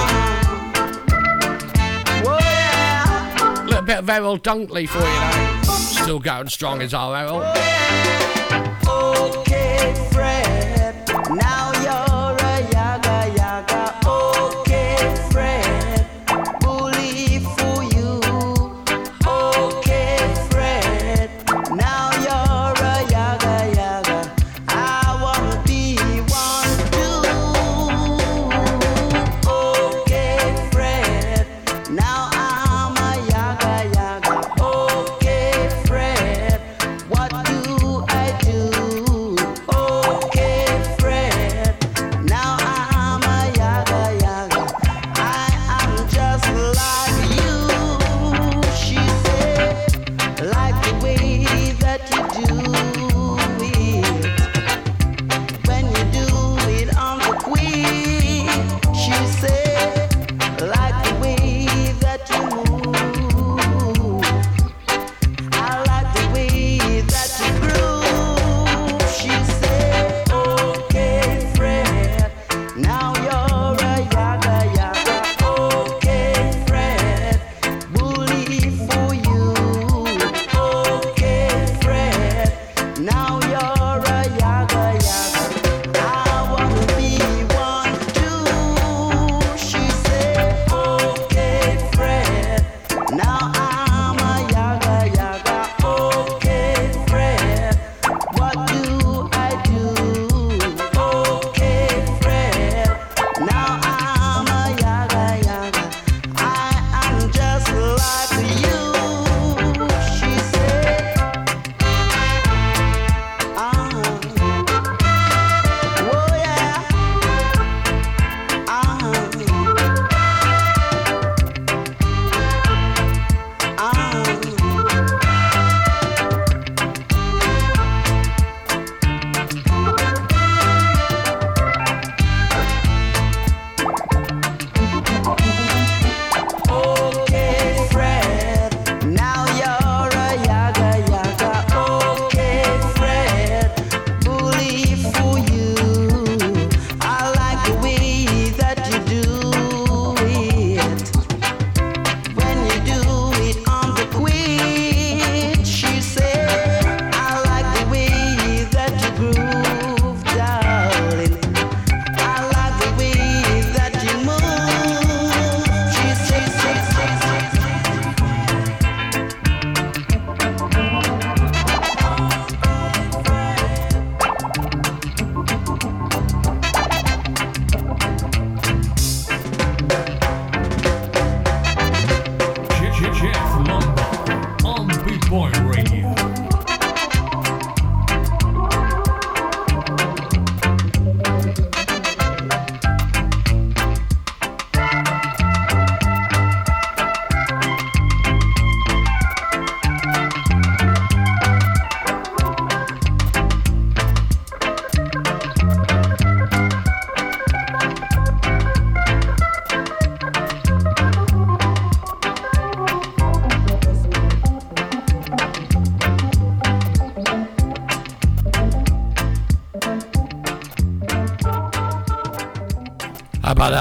[2.24, 3.64] Well, yeah.
[3.66, 5.62] Little bit of Errol Dunkley for you now.
[5.64, 7.40] Still going strong as our Errol.
[7.40, 8.25] Yeah.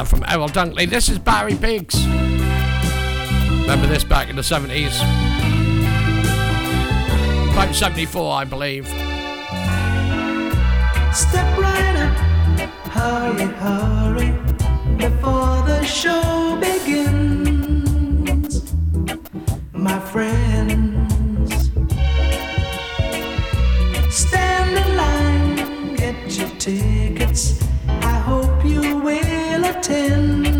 [0.02, 0.90] from Errol Dunkley.
[0.90, 2.04] This is Barry Biggs.
[3.60, 5.00] Remember this back in the 70s?
[7.52, 8.88] About 74, I believe.
[11.14, 12.16] Step right up,
[12.90, 14.32] hurry, hurry,
[14.96, 18.72] before the show begins,
[19.72, 21.70] my friends.
[24.10, 27.62] Stand in line, get your tickets
[29.86, 30.53] pretend.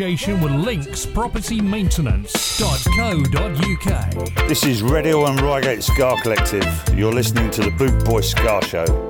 [0.00, 4.48] association with Links Property linkspropertymaintenance.co.uk.
[4.48, 6.64] This is Radio and Reigate Ska Collective.
[6.94, 9.09] You're listening to the Boot Boy Ska Show.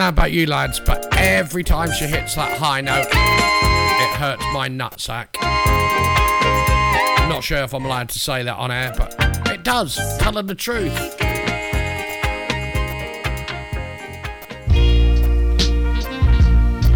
[0.00, 4.66] know about you lads, but every time she hits that high note, it hurts my
[4.66, 5.28] nutsack.
[7.28, 9.14] Not sure if I'm allowed to say that on air, but
[9.50, 9.96] it does.
[10.18, 10.94] Tell her the truth.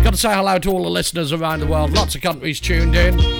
[0.02, 1.92] Got to say hello to all the listeners around the world.
[1.92, 3.33] Lots of countries tuned in.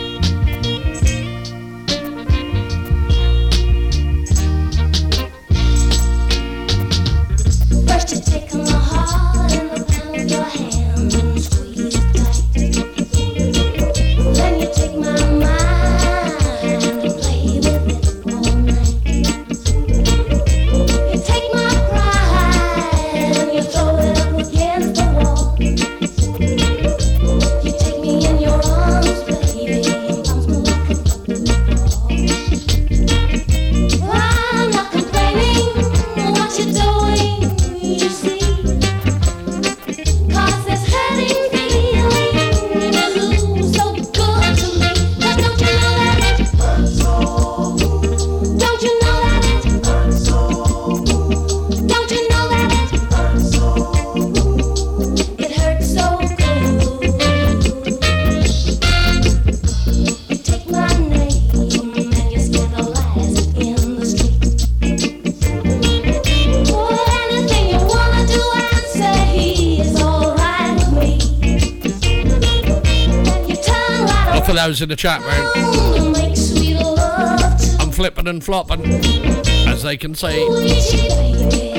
[74.75, 76.15] fellas in the chat room.
[77.81, 78.85] I'm flipping and flopping,
[79.67, 81.74] as they can see.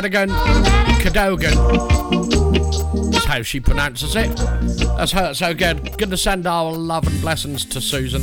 [0.00, 0.30] Cadogan,
[1.02, 1.54] Cadogan.
[3.10, 4.34] That's how she pronounces it.
[4.96, 5.98] That's her, so good.
[5.98, 8.22] Gonna send our love and blessings to Susan.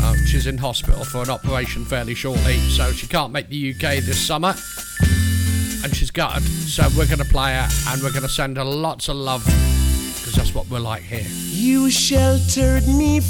[0.00, 4.02] Uh, she's in hospital for an operation fairly shortly, so she can't make the UK
[4.04, 4.54] this summer.
[5.84, 9.16] And she's gutted, so we're gonna play her and we're gonna send her lots of
[9.16, 11.26] love, because that's what we're like here.
[11.28, 13.20] You sheltered me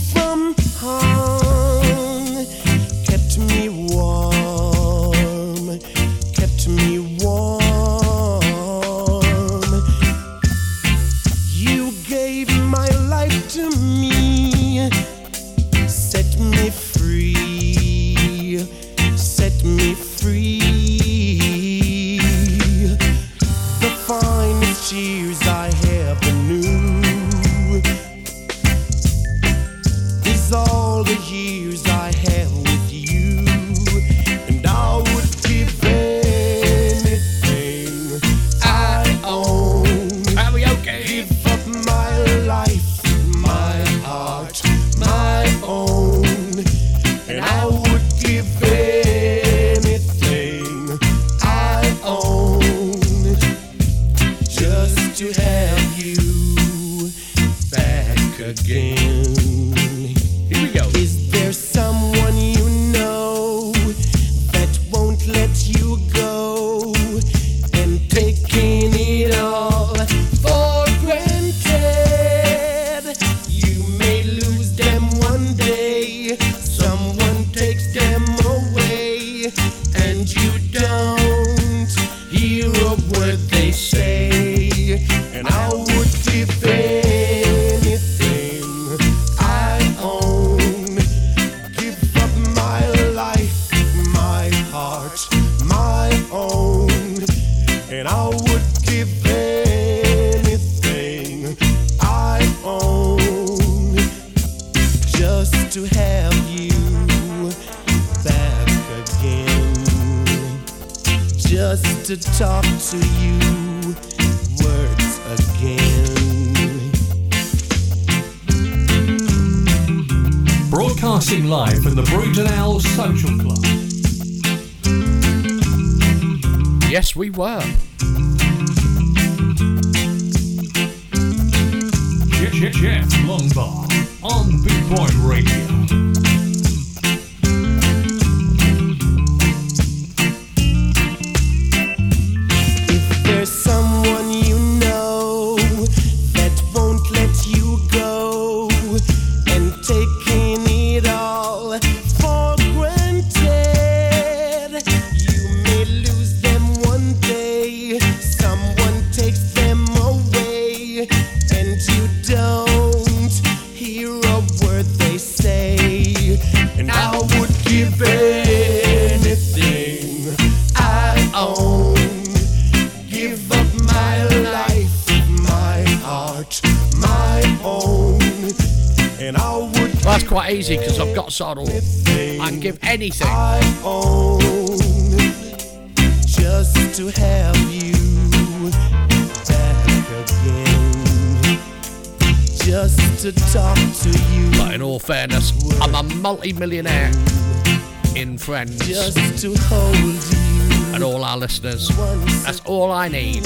[203.08, 203.42] I.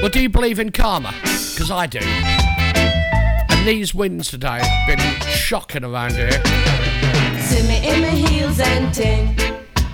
[0.00, 1.12] Well, do you believe in karma?
[1.22, 2.00] Because I do.
[2.00, 6.30] And these winds today have been shocking around here.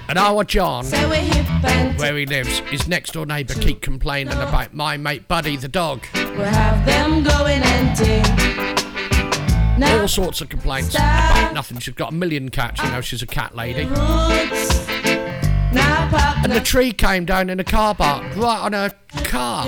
[0.09, 5.29] And our John, where he lives, his next door neighbour keep complaining about my mate
[5.29, 6.07] Buddy the dog.
[6.15, 8.68] We'll have them going and ting.
[9.83, 10.95] All sorts of complaints.
[10.95, 11.79] Nothing.
[11.79, 12.83] She's got a million cats.
[12.83, 13.89] You know, she's a cat lady.
[16.41, 18.91] And the tree came down in a car park, right on her
[19.25, 19.67] car.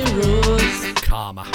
[0.96, 1.46] Karma.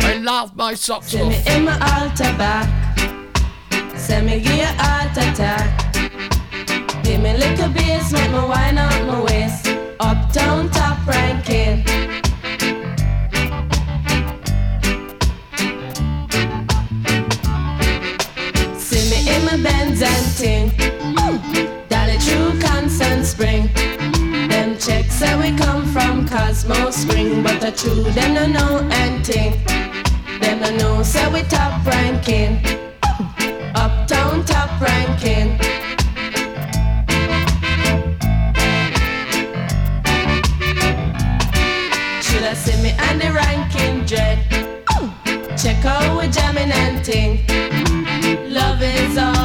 [0.00, 1.32] I love my socks off.
[3.96, 5.92] Send me heart attack.
[7.04, 7.58] Give me make
[8.48, 9.68] wine my waist.
[10.00, 12.17] Uptown top ranking.
[25.18, 29.52] say we come from cosmos Spring, but the true them no know anything.
[30.40, 32.52] Them no know say we top ranking,
[33.74, 35.58] uptown top ranking.
[42.26, 44.38] Should I see me and the ranking dread?
[45.60, 47.44] Check out we jamming and ting.
[48.52, 49.37] Love is all.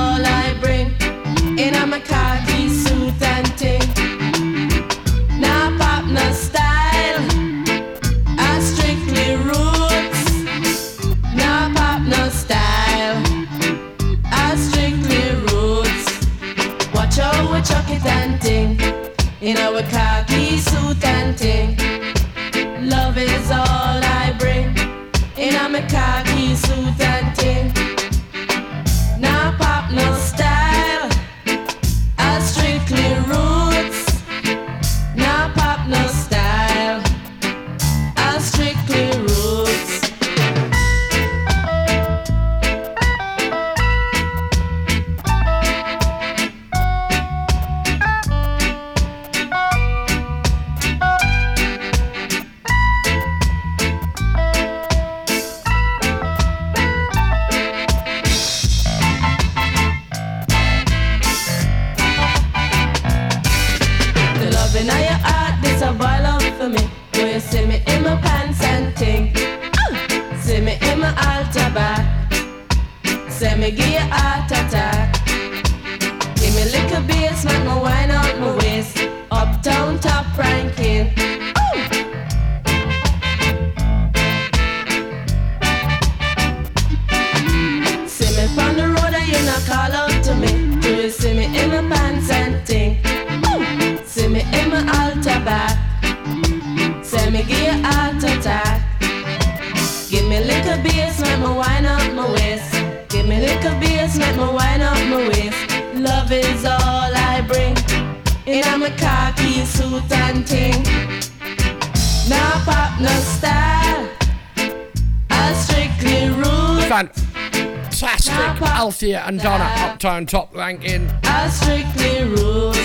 [120.03, 121.09] Uptown Top ranking.
[121.23, 122.75] I strictly rules.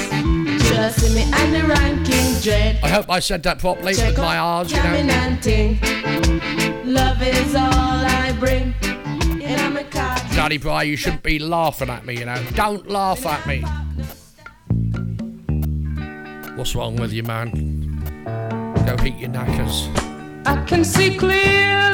[0.69, 2.79] Trust me and the ranking dread.
[2.81, 4.93] I hope I said that properly Check with my R's, you know.
[6.85, 8.73] Love is all I bring.
[9.43, 10.23] And I'm a card.
[10.31, 12.41] Daddy Bry, you shouldn't be laughing at me, you know.
[12.55, 13.63] Don't laugh at me.
[16.55, 17.51] What's wrong with you, man?
[18.87, 19.89] Go heat your knackers.
[20.47, 21.88] I can see clearly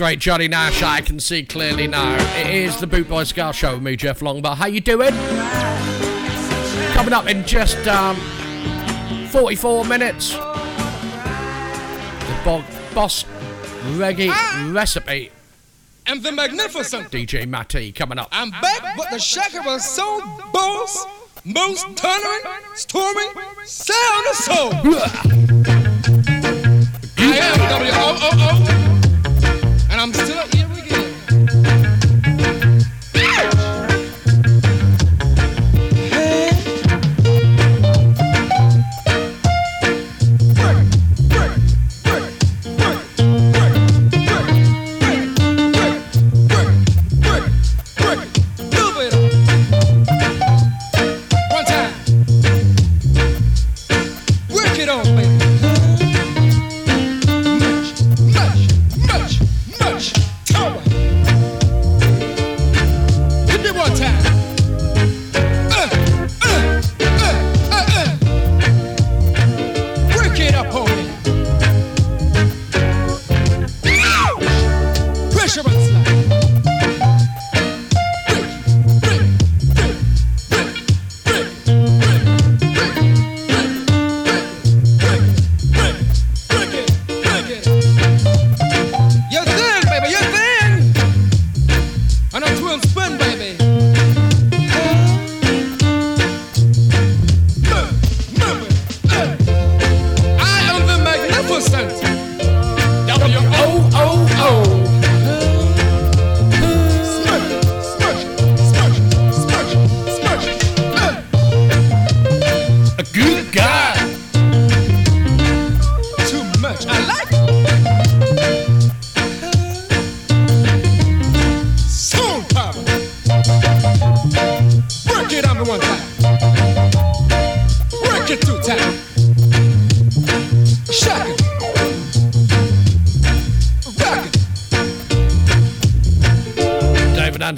[0.00, 2.16] Great Johnny Nash, I can see clearly now.
[2.38, 4.56] It is the Boot Boy Ska Show with me, Jeff Longbar.
[4.56, 5.12] How you doing?
[6.94, 8.16] Coming up in just um,
[9.26, 10.32] 44 minutes.
[10.32, 10.40] The
[12.46, 12.64] Bo-
[12.94, 13.26] Boss
[13.98, 14.32] Reggae
[14.72, 15.32] Recipe.
[16.06, 17.10] And the magnificent.
[17.10, 18.30] DJ Matty coming up.
[18.32, 21.04] I'm back with the shaker of soul boss,
[21.44, 22.40] most thundering,
[22.74, 23.32] storming,
[23.66, 24.70] sound of soul.
[27.18, 28.79] I am W-O-O-O,
[30.00, 30.29] I'm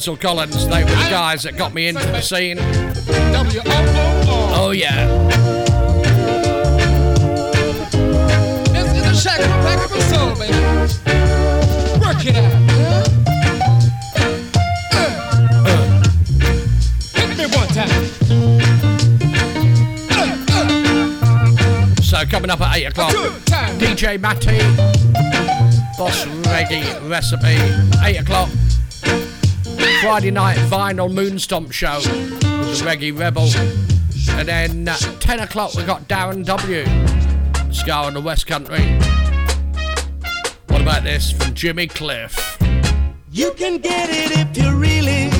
[0.02, 0.66] Ansel Collins.
[0.66, 2.58] They were the guys that got me into the scene.
[4.52, 5.06] Oh, yeah.
[22.02, 23.12] So coming up at 8 o'clock,
[23.78, 24.58] DJ Matty,
[25.96, 27.56] Boss Reggae Recipe,
[28.04, 28.48] 8 o'clock.
[30.00, 33.48] Friday night vinyl Moonstomp show with the Reggae Rebel.
[34.38, 36.84] And then at 10 o'clock we got Darren W.
[37.72, 38.82] Scar on the West Country.
[40.68, 42.58] What about this from Jimmy Cliff?
[43.30, 45.31] You can get it if you really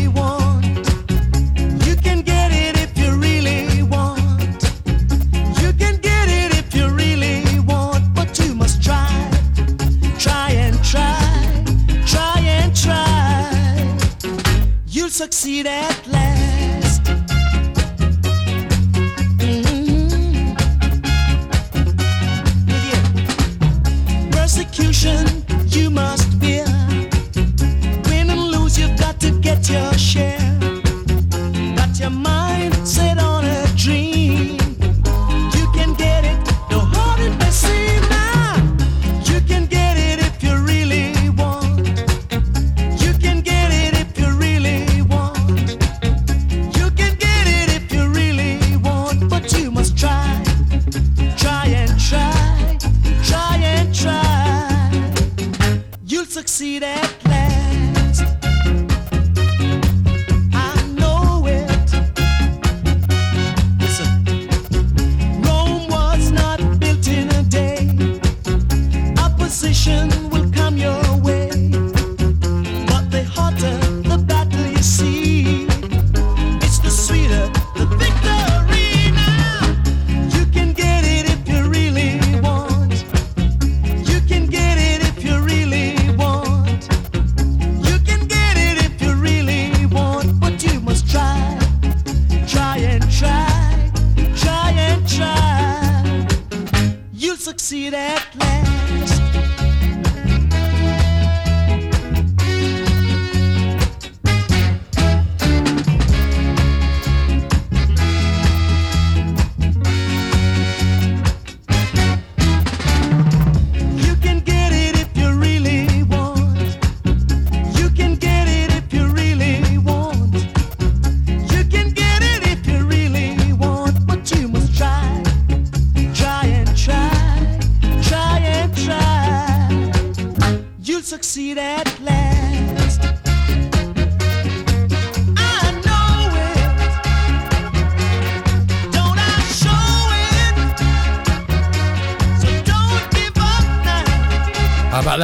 [15.22, 16.31] succeed at last.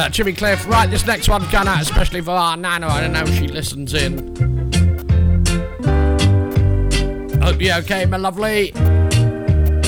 [0.09, 0.67] that, Jimmy Cliff.
[0.67, 2.87] Right, this next one going out especially for our Nana.
[2.87, 4.35] I don't know if she listens in.
[7.41, 8.71] Hope you're okay, my lovely.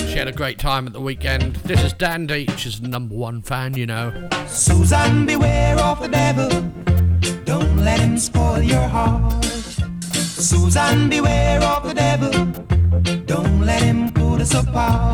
[0.08, 1.56] She had a great time at the weekend.
[1.58, 2.48] This is Dandy.
[2.58, 4.30] She's the number one fan, you know.
[4.48, 6.50] Susan, beware of the devil.
[7.46, 9.44] Don't let him spoil your heart.
[10.04, 12.46] Susan, beware of the devil.
[13.26, 15.11] Don't let him put us apart.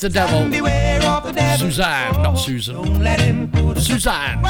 [0.00, 0.48] the devil.
[0.48, 1.58] the devil.
[1.58, 2.84] Suzanne, not Susan.
[3.76, 4.42] Suzanne.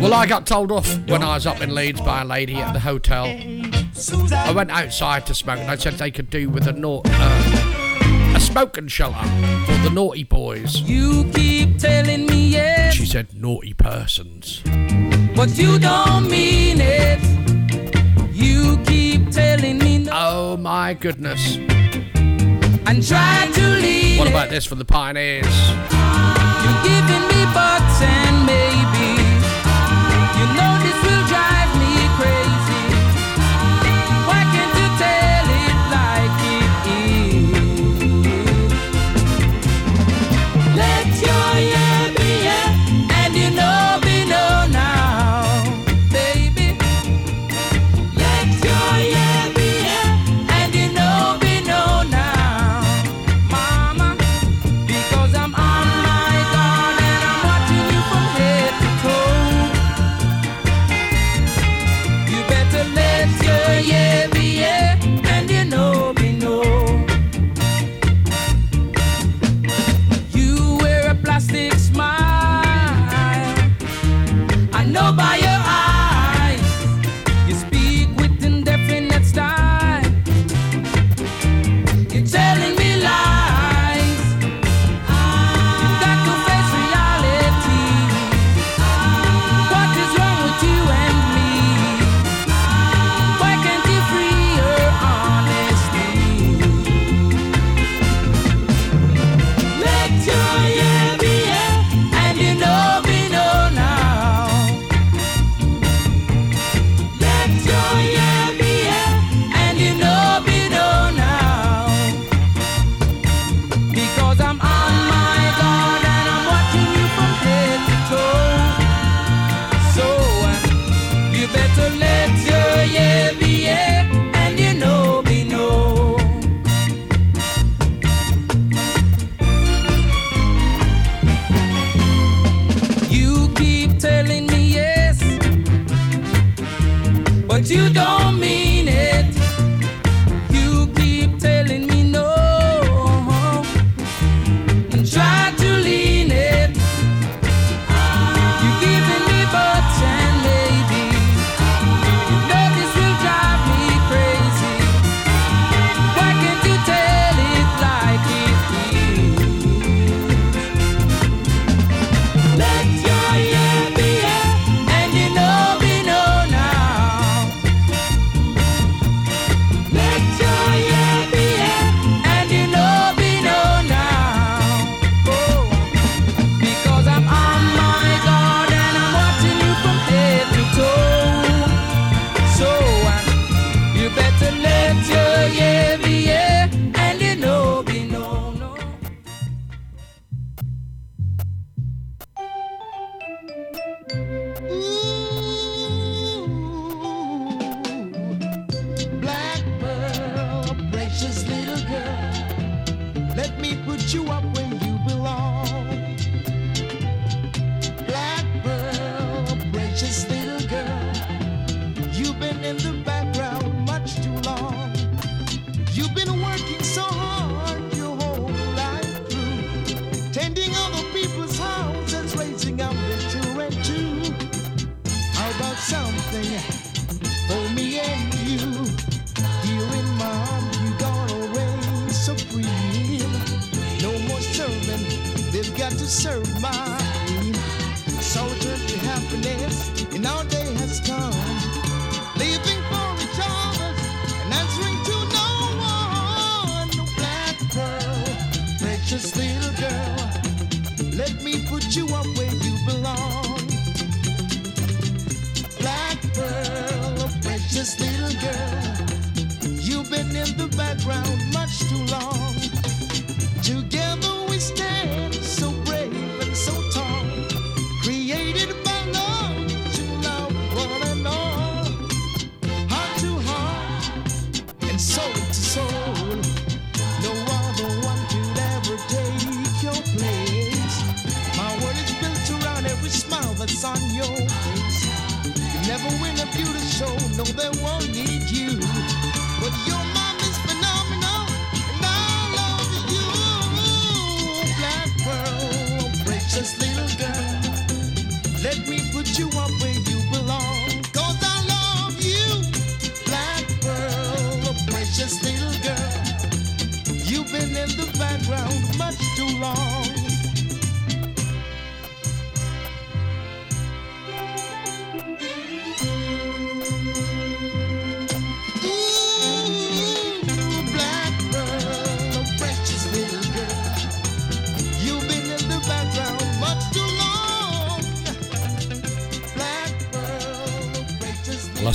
[0.00, 2.72] Well, I got told off when I was up in Leeds by a lady at
[2.72, 3.26] the hotel.
[3.26, 7.06] I went outside to smoke and I said they could do with a naught.
[7.06, 9.22] Uh, a smoking shelter
[9.66, 10.80] for the naughty boys.
[10.80, 12.94] You keep telling me yes.
[12.94, 14.62] She said naughty persons.
[15.36, 17.20] But you don't mean it.
[18.32, 20.10] You keep telling me no.
[20.12, 21.58] Oh my goodness
[22.86, 24.18] and try to leave.
[24.18, 25.56] What about this for the pioneers?
[26.62, 27.40] You're giving me
[28.02, 29.03] and maybe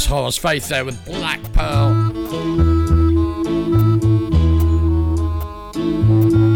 [0.10, 1.94] Horace Faith there with Black Pearl.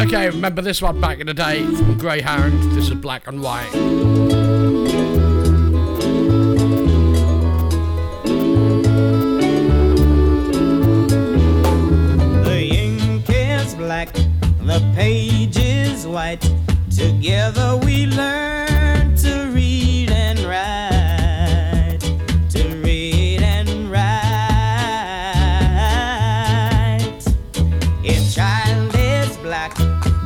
[0.01, 2.63] Okay, remember this one back in the day from Greyhound?
[2.75, 4.22] This is black and white.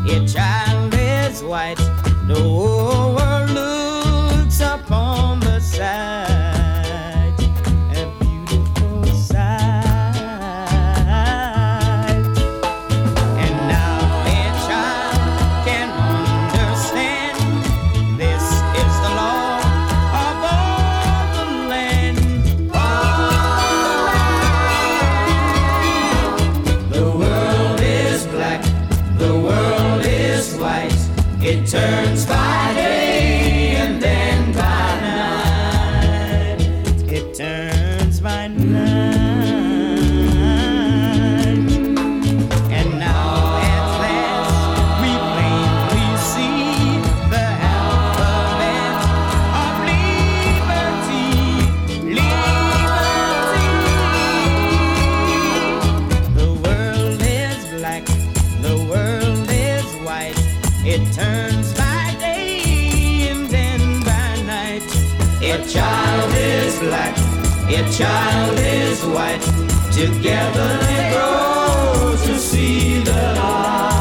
[0.09, 1.75] If child is white,
[2.27, 3.06] the
[67.97, 69.41] child is white.
[69.91, 73.97] Together they grow to see the light.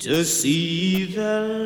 [0.00, 1.57] To see the light.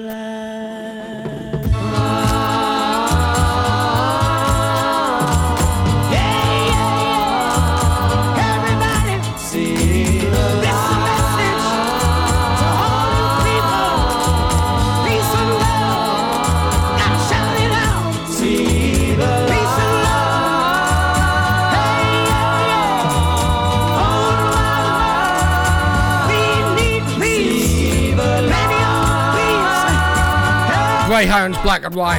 [31.23, 32.19] Greyhounds Black and White.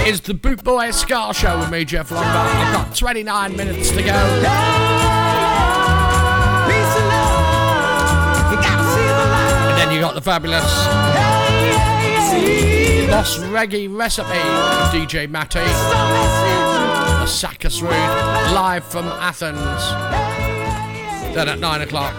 [0.00, 2.28] It is the Boot Boy Ska Show with me, Jeff Longer.
[2.28, 4.12] I've got 29 minutes to go.
[9.70, 10.64] And then you got the fabulous
[13.08, 14.42] Boss Reggae Recipe
[14.90, 15.60] DJ Matty.
[15.60, 17.92] The Sackus Road,
[18.52, 19.60] live from Athens.
[21.32, 22.12] Then at 9 o'clock,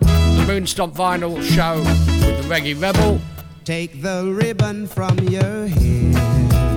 [0.00, 3.20] the Moonstomp Vinyl Show with the Reggae Rebel.
[3.64, 6.12] Take the ribbon from your hair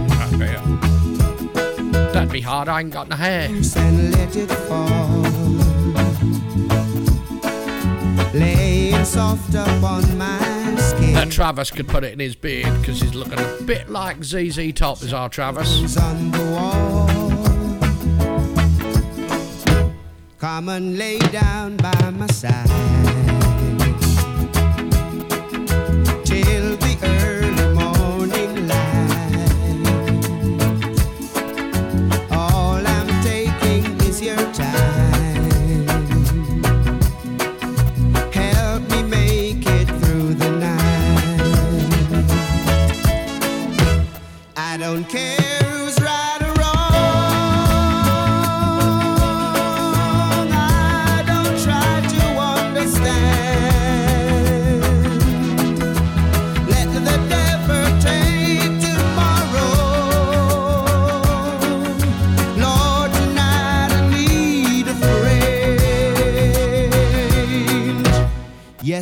[0.07, 3.49] That'd be, that'd be hard, I ain't got no hair.
[3.49, 5.23] and let it fall.
[8.35, 11.15] Laying soft upon my skin.
[11.15, 14.71] That Travis could put it in his beard because he's looking a bit like ZZ
[14.73, 15.97] Top, is our Travis.
[15.97, 17.07] on the wall.
[20.37, 23.04] Come and lay down by my side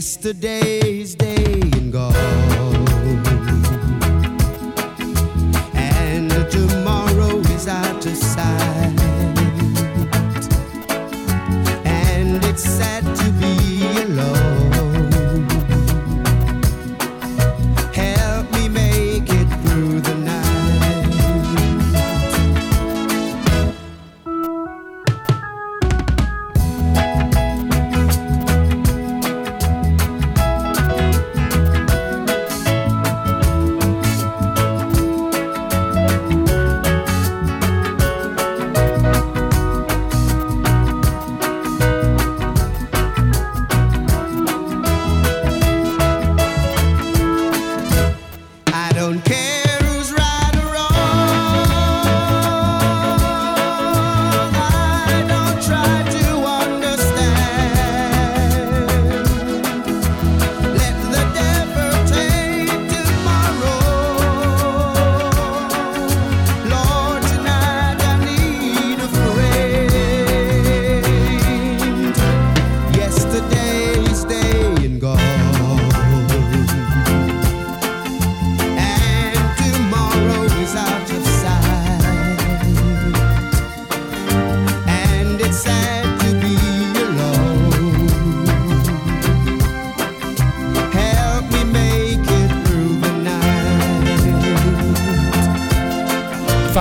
[0.04, 0.83] Yesterday's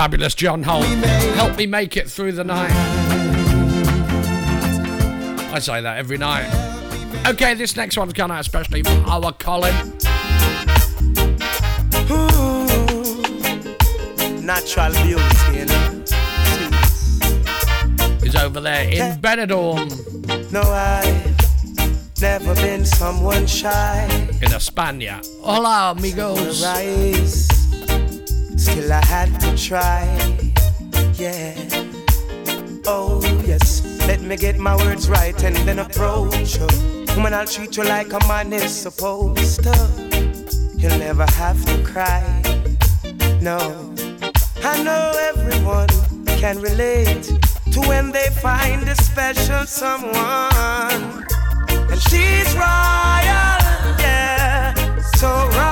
[0.02, 0.84] Fabulous John Holt.
[1.36, 2.72] Help me make it through the night.
[5.54, 6.48] I say that every night.
[7.28, 9.72] Okay, this next one's gone out especially for our Colin.
[14.44, 16.02] Natural beauty, you know.
[18.24, 19.88] He's over there in Benidorm
[20.50, 24.08] No, I've never been someone shy.
[24.42, 25.24] in España.
[25.42, 26.58] Hola, amigos.
[28.56, 30.05] Still I had try.
[31.14, 31.55] Yeah.
[32.84, 36.66] Oh yes, let me get my words right and then approach you.
[37.14, 39.76] Woman, I'll treat you like a man is supposed to.
[40.76, 42.24] You'll never have to cry.
[43.40, 43.59] No,
[44.64, 45.89] I know everyone
[46.40, 47.22] can relate
[47.72, 51.22] to when they find a special someone.
[51.90, 53.60] And she's royal,
[54.02, 54.74] yeah,
[55.14, 55.71] so royal.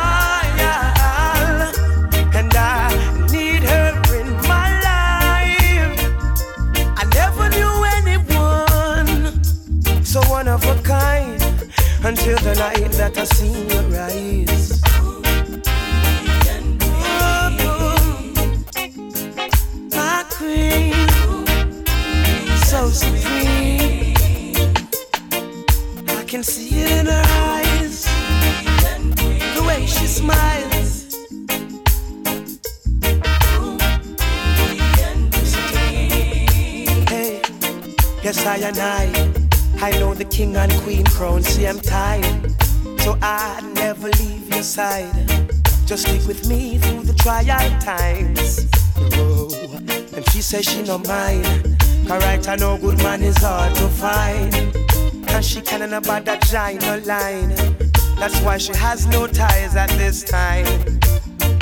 [12.03, 14.81] Until the night that I seen your eyes.
[19.95, 21.07] My queen,
[22.65, 24.15] so supreme.
[26.07, 28.05] I can see it in her eyes,
[29.55, 31.15] the way she smiles.
[37.09, 37.41] Hey,
[38.23, 39.40] yes I and I,
[39.83, 41.41] I know the king and queen crown.
[41.41, 42.53] See I'm tired,
[43.01, 45.27] so I never leave your side.
[45.87, 47.45] Just stick with me through the trial
[47.79, 48.67] times.
[49.17, 49.49] Oh,
[50.15, 51.77] and she says she no mind.
[52.07, 54.53] Correct, I know good man is hard to find.
[55.29, 57.49] And she can't about that giant no line.
[58.19, 60.67] That's why she has no ties at this time.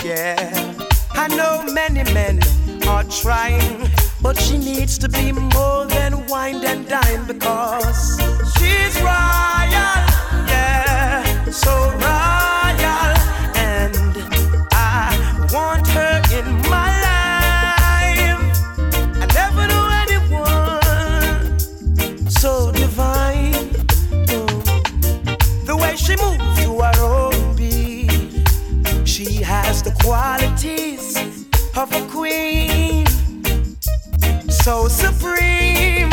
[0.03, 0.73] Yeah,
[1.11, 2.41] I know many men
[2.85, 3.89] are trying,
[4.21, 5.98] but she needs to be more than
[6.29, 8.19] wine and dine because
[8.57, 9.97] she's royal.
[10.47, 13.15] Yeah, so royal,
[13.55, 13.95] and
[14.71, 18.41] I want her in my life.
[19.21, 21.59] I never knew anyone
[22.29, 23.69] so divine.
[24.29, 24.63] Oh,
[25.65, 28.47] The way she moves to her own beat,
[29.07, 31.17] she has the qualities
[31.75, 32.98] of a queen,
[34.69, 36.11] so supreme.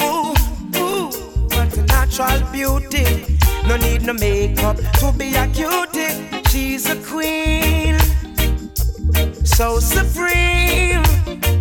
[0.00, 0.32] Ooh,
[0.76, 1.10] ooh,
[1.54, 3.04] what a natural beauty.
[3.66, 6.14] No need no makeup to be a cutie.
[6.50, 7.98] She's a queen,
[9.44, 11.02] so supreme,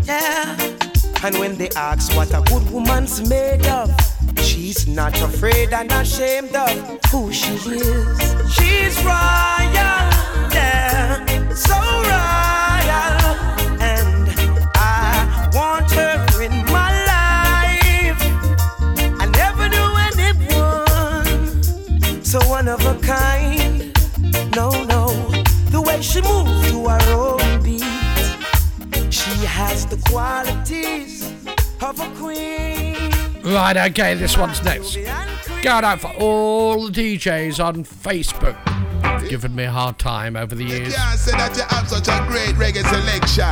[0.05, 0.55] yeah.
[1.23, 3.89] And when they ask what a good woman's made of,
[4.37, 6.73] she's not afraid and ashamed of
[7.09, 8.19] who she is.
[8.53, 10.10] She's royal,
[26.11, 27.81] she moves to her own beat,
[29.13, 31.31] she has the qualities
[31.81, 33.11] of a queen.
[33.43, 34.97] Right, okay, this one's next.
[35.63, 38.57] Going out for all the DJs on Facebook.
[39.29, 40.93] Giving me a hard time over the years.
[40.93, 43.45] can't say that you have such a great reggae selection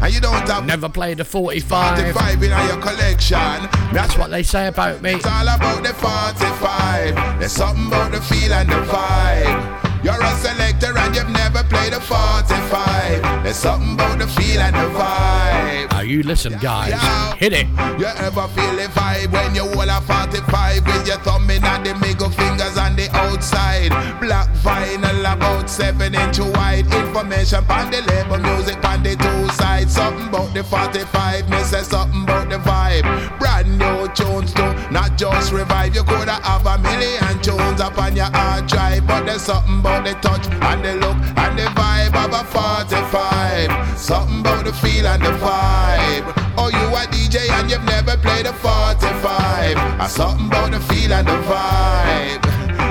[0.00, 1.98] and you don't have Never played a 45.
[1.98, 3.68] 45 in your collection.
[3.92, 5.14] That's what they say about me.
[5.14, 7.40] It's all about the 45.
[7.40, 9.85] There's something about the feel and the vibe.
[10.06, 13.42] You're a selector and you've never played a 45.
[13.42, 15.90] There's something about the feel and the vibe.
[15.90, 16.94] Now you listen, guys.
[17.40, 17.66] Hit it.
[17.98, 21.84] You ever feel the vibe when you hold a 45 with your thumb in and
[21.84, 23.90] the middle fingers on the outside?
[24.20, 26.86] Black vinyl about 7 inch wide.
[26.86, 29.92] Information on the label, music on the two sides.
[29.92, 33.38] Something about the 45, me say something about the vibe.
[33.40, 34.05] Brand new
[34.42, 35.94] tunes not just revive.
[35.94, 40.04] You coulda have a million tunes up on your hard drive, but there's something about
[40.04, 43.98] the touch and the look and the vibe of a 45.
[43.98, 46.24] Something about the feel and the vibe.
[46.58, 50.00] Oh, you a DJ and you've never played a 45.
[50.00, 52.42] A something about the feel and the vibe.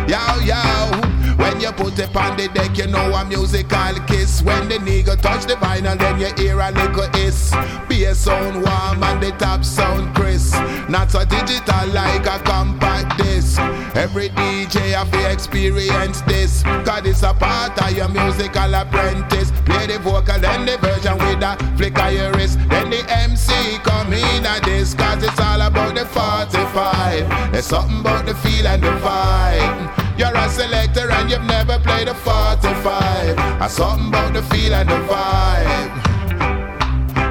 [0.09, 1.14] Yo, yo.
[1.38, 4.41] When you put it on the deck, you know a musical kiss.
[4.41, 7.52] When the nigga touch the vinyl, then you hear a little hiss.
[7.88, 10.56] Bass sound warm and the top sound crisp.
[10.90, 13.60] Not so digital like a compact disc.
[13.95, 16.64] Every DJ have to experience this.
[16.64, 19.52] Cause it's a part of your musical apprentice.
[19.66, 22.60] Play the vocal, then the version with a flick of your wrist.
[22.70, 24.94] Then the MC come in at this.
[24.94, 27.52] Cause it's all about the 45.
[27.52, 30.05] There's something about the feel and the vibe.
[30.17, 33.37] You're a selector and you've never played a 45.
[33.61, 35.91] A something about the feel and the vibe.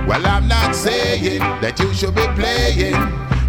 [0.06, 3.00] Well, I'm not saying that you should be playing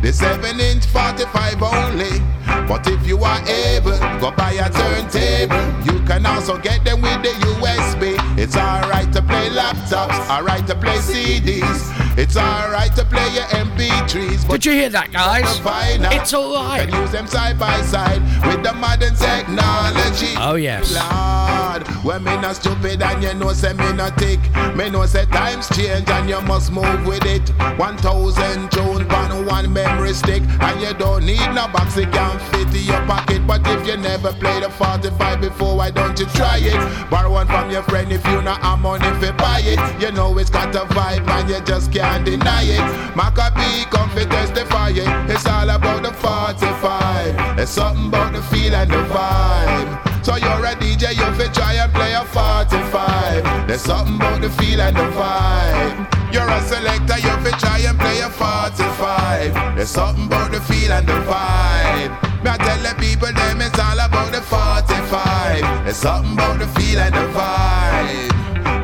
[0.01, 2.21] the 7 inch 45 only.
[2.67, 5.65] But if you are able, go buy a turntable.
[5.83, 8.15] You can also get them with the USB.
[8.37, 12.04] It's alright to play laptops, alright to play CDs.
[12.17, 14.47] It's alright to play your MP3s.
[14.47, 15.43] But Did you hear that, guys?
[15.45, 16.87] It's alright.
[16.89, 20.33] Can use them side by side with the modern technology.
[20.37, 20.95] Oh, yes.
[20.95, 24.39] Lord, when me not stupid and you know say me not tick.
[24.77, 27.49] Me know say times change and you must move with it.
[27.77, 32.39] One thousand tunes on one memory stick, and you don't need no box it can
[32.51, 33.45] fit in your pocket.
[33.45, 37.09] But if you never played a 45 before, why don't you try it?
[37.09, 40.01] Borrow one from your friend if you not have money if you buy it.
[40.01, 42.85] You know it's got a vibe and you just can't deny it.
[43.15, 45.07] Macka B come fi testify it.
[45.29, 47.59] It's all about the 45.
[47.59, 50.25] It's something about the feel and the vibe.
[50.25, 53.67] So you're a DJ, you fi try and play a 45.
[53.67, 56.33] There's something about the feel and the vibe.
[56.33, 59.75] You're a selector, you fi try and play a 45.
[59.75, 62.11] There's something about the feel and the vibe.
[62.43, 65.85] Me I tell the people them it's all about the 45.
[65.85, 68.33] There's something about the feel and the vibe.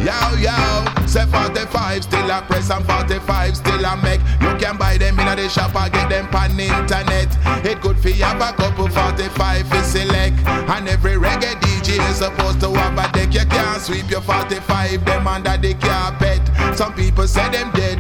[0.02, 0.80] Yo, yo,
[1.11, 4.21] say 45 still I press and 45 still I make.
[4.39, 7.27] You can buy them in the shop or get them on internet.
[7.65, 10.39] It good for you have a couple 45 to select.
[10.47, 13.33] And every reggae DJ is supposed to have a deck.
[13.33, 16.41] You can't sweep your 45 them under the carpet.
[16.77, 17.99] Some people say them dead,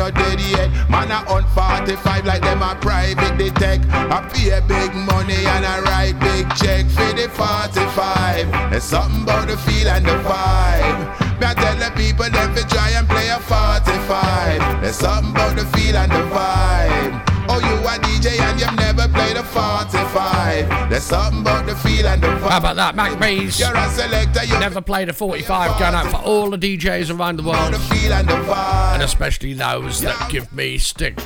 [0.00, 0.68] not dead yet.
[0.88, 3.84] Man a on 45 like them a private detect.
[3.90, 8.70] I pay big money and I write big check for the 45.
[8.70, 11.00] There's something about the feel and the vibe.
[11.38, 14.80] Me I tell the people them fi try and play a 45.
[14.80, 17.29] There's something about the feel and the vibe.
[17.52, 20.88] Oh, you a DJ and you've never played a 45.
[20.88, 22.48] There's something about the feel and the vibe.
[22.48, 23.58] How about that, Mac Bees?
[23.58, 27.38] You're a selector, you Never played a 45 going out for all the DJs around
[27.38, 27.74] the world.
[27.76, 28.94] feel and the vibe.
[28.94, 31.18] And especially those that give me stick.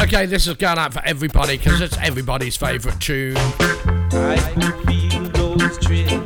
[0.00, 3.36] Okay, this is going out for everybody because it's everybody's favourite tune.
[3.36, 5.22] I could feel
[5.56, 6.19] those trees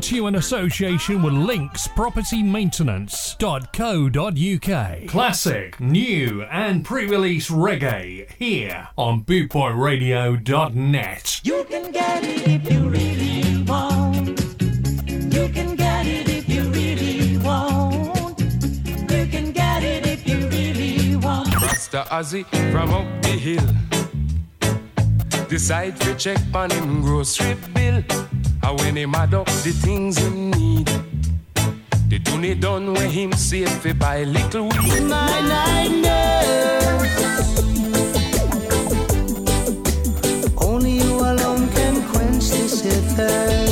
[0.00, 5.08] Brought to you in association with Links Property Maintenance.co.uk.
[5.08, 11.40] Classic, new, and pre release reggae here on bootboyradio.net.
[11.44, 14.40] You can get it if you really want.
[15.34, 18.40] You can get it if you really want.
[18.40, 21.54] You can get it if you really want.
[21.56, 23.68] Rasta Ozzy from up the hill.
[25.50, 27.64] Decide to check on him grocery bill.
[27.64, 27.69] And
[28.90, 30.86] when him add up the things him need,
[32.08, 35.02] the tune done when him save fi buy little weed.
[35.02, 36.40] Mine, I know.
[40.58, 42.82] Only you alone can quench this
[43.14, 43.70] thirst.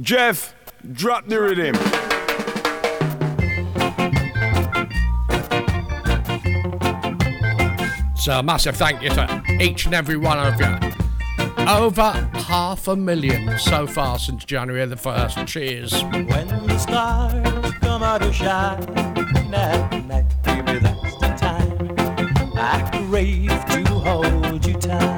[0.00, 0.54] Jeff,
[0.92, 1.74] drop the rhythm.
[8.16, 10.66] So a massive thank you to each and every one of you.
[11.68, 15.46] Over half a million so far since January the 1st.
[15.46, 16.02] Cheers.
[16.02, 21.94] When the stars come out to shine at night, baby, that's the time
[22.56, 25.15] I crave to hold you tight.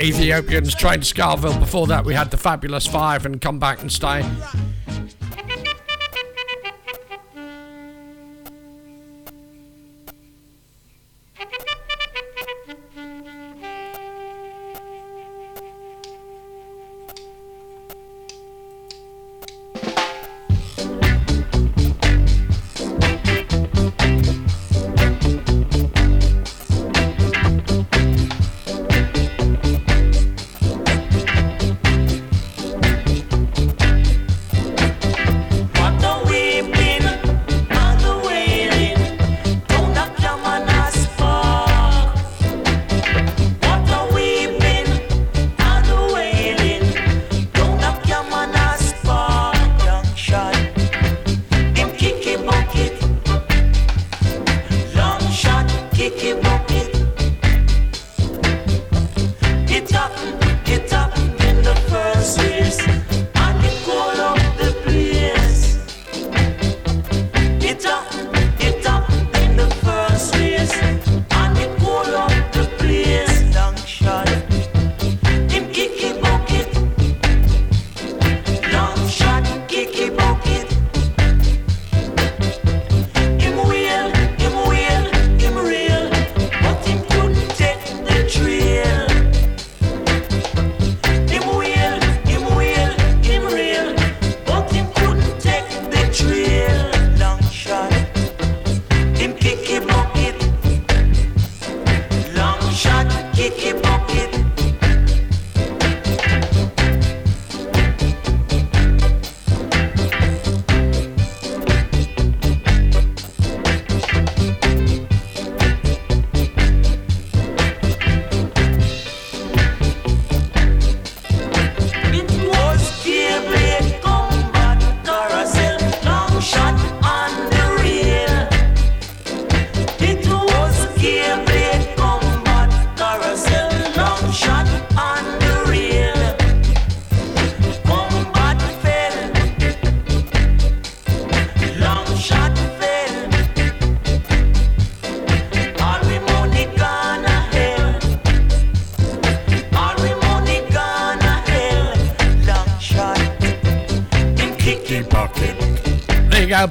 [0.00, 1.58] Ethiopians trained Skaville.
[1.58, 4.24] Before that, we had the Fabulous Five and Come Back and Stay.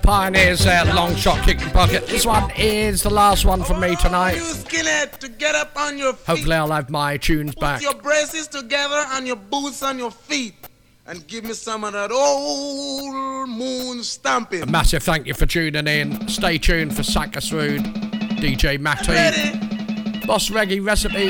[0.05, 2.05] Pioneers, uh, long shot kicking bucket.
[2.05, 4.35] This one is the last one for me tonight.
[4.35, 6.27] Skinhead to get up on your feet.
[6.27, 7.81] Hopefully, I'll have my tunes back.
[7.81, 10.53] Put your braces together and your boots on your feet.
[11.07, 14.61] And give me some of that old moon stamping.
[14.61, 16.27] A massive thank you for tuning in.
[16.27, 17.83] Stay tuned for Sakas Rude,
[18.37, 19.11] DJ Matty,
[20.27, 21.29] Boss Reggae Recipe,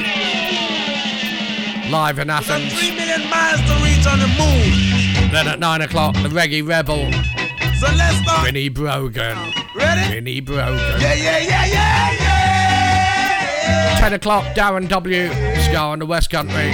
[1.89, 2.73] live in Athens.
[2.73, 5.31] Three million miles to reach on the moon.
[5.31, 7.10] Then at 9 o'clock, the Reggae Rebel,
[7.86, 8.45] So let's start.
[8.45, 9.38] Vinnie Brogan.
[9.76, 10.10] Ready?
[10.16, 10.99] Vinnie Brogan.
[10.99, 13.99] Yeah, yeah, yeah, yeah, yeah.
[13.99, 15.30] 10 o'clock, Darren W.
[15.62, 16.74] Scar on the West Country.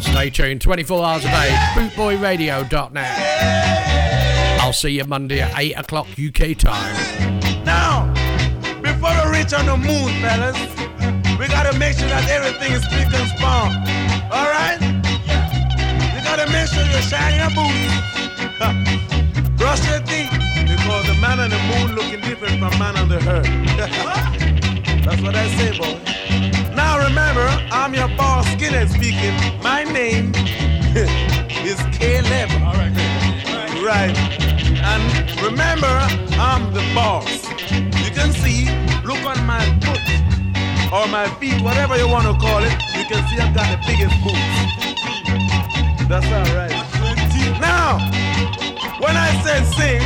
[0.00, 1.50] Stay tuned 24 hours a day.
[1.74, 4.60] Bootboyradio.net.
[4.60, 6.94] I'll see you Monday at 8 o'clock UK time.
[7.64, 8.06] Now,
[8.80, 10.56] before we reach on the moon, fellas,
[11.40, 13.82] we gotta make sure that everything is spick and span.
[14.30, 14.78] All right?
[16.14, 19.08] You gotta make sure you're shining your boots.
[19.58, 20.30] Brush your teeth,
[20.66, 23.44] because the man on the moon looking different from man on the earth.
[25.04, 25.98] That's what I say, boy.
[26.74, 29.34] Now remember, I'm your boss, Skinhead speaking.
[29.62, 30.32] My name
[31.66, 32.50] is Caleb.
[32.62, 32.94] All right,
[33.84, 34.16] Right.
[34.78, 35.02] And
[35.42, 35.94] remember,
[36.38, 37.26] I'm the boss.
[37.72, 38.66] You can see,
[39.04, 40.00] look on my foot
[40.92, 42.72] or my feet, whatever you want to call it.
[42.96, 44.88] You can see I've got the biggest boots.
[46.08, 46.72] That's all right.
[47.60, 47.98] Now,
[49.00, 50.00] when I say sing,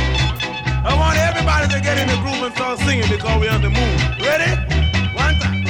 [0.85, 3.69] I want everybody to get in the groove and start singing because we're on the
[3.69, 3.97] moon.
[4.21, 4.51] Ready?
[5.15, 5.63] One time.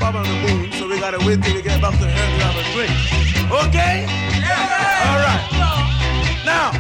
[0.03, 1.81] we ain't got no problem on the moon, so we gotta wait till we get
[1.81, 2.91] back to the Earth to have a drink.
[3.69, 4.07] Okay?
[4.41, 5.07] Yeah.
[5.07, 5.43] All right.
[6.45, 6.73] Now,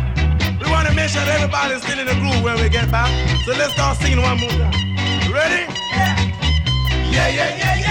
[0.61, 3.11] we want to make sure that everybody's still in the groove when we get back.
[3.45, 4.75] So let's start singing one more time.
[5.31, 5.71] Ready?
[5.93, 6.19] Yeah.
[7.11, 7.82] Yeah, yeah, yeah.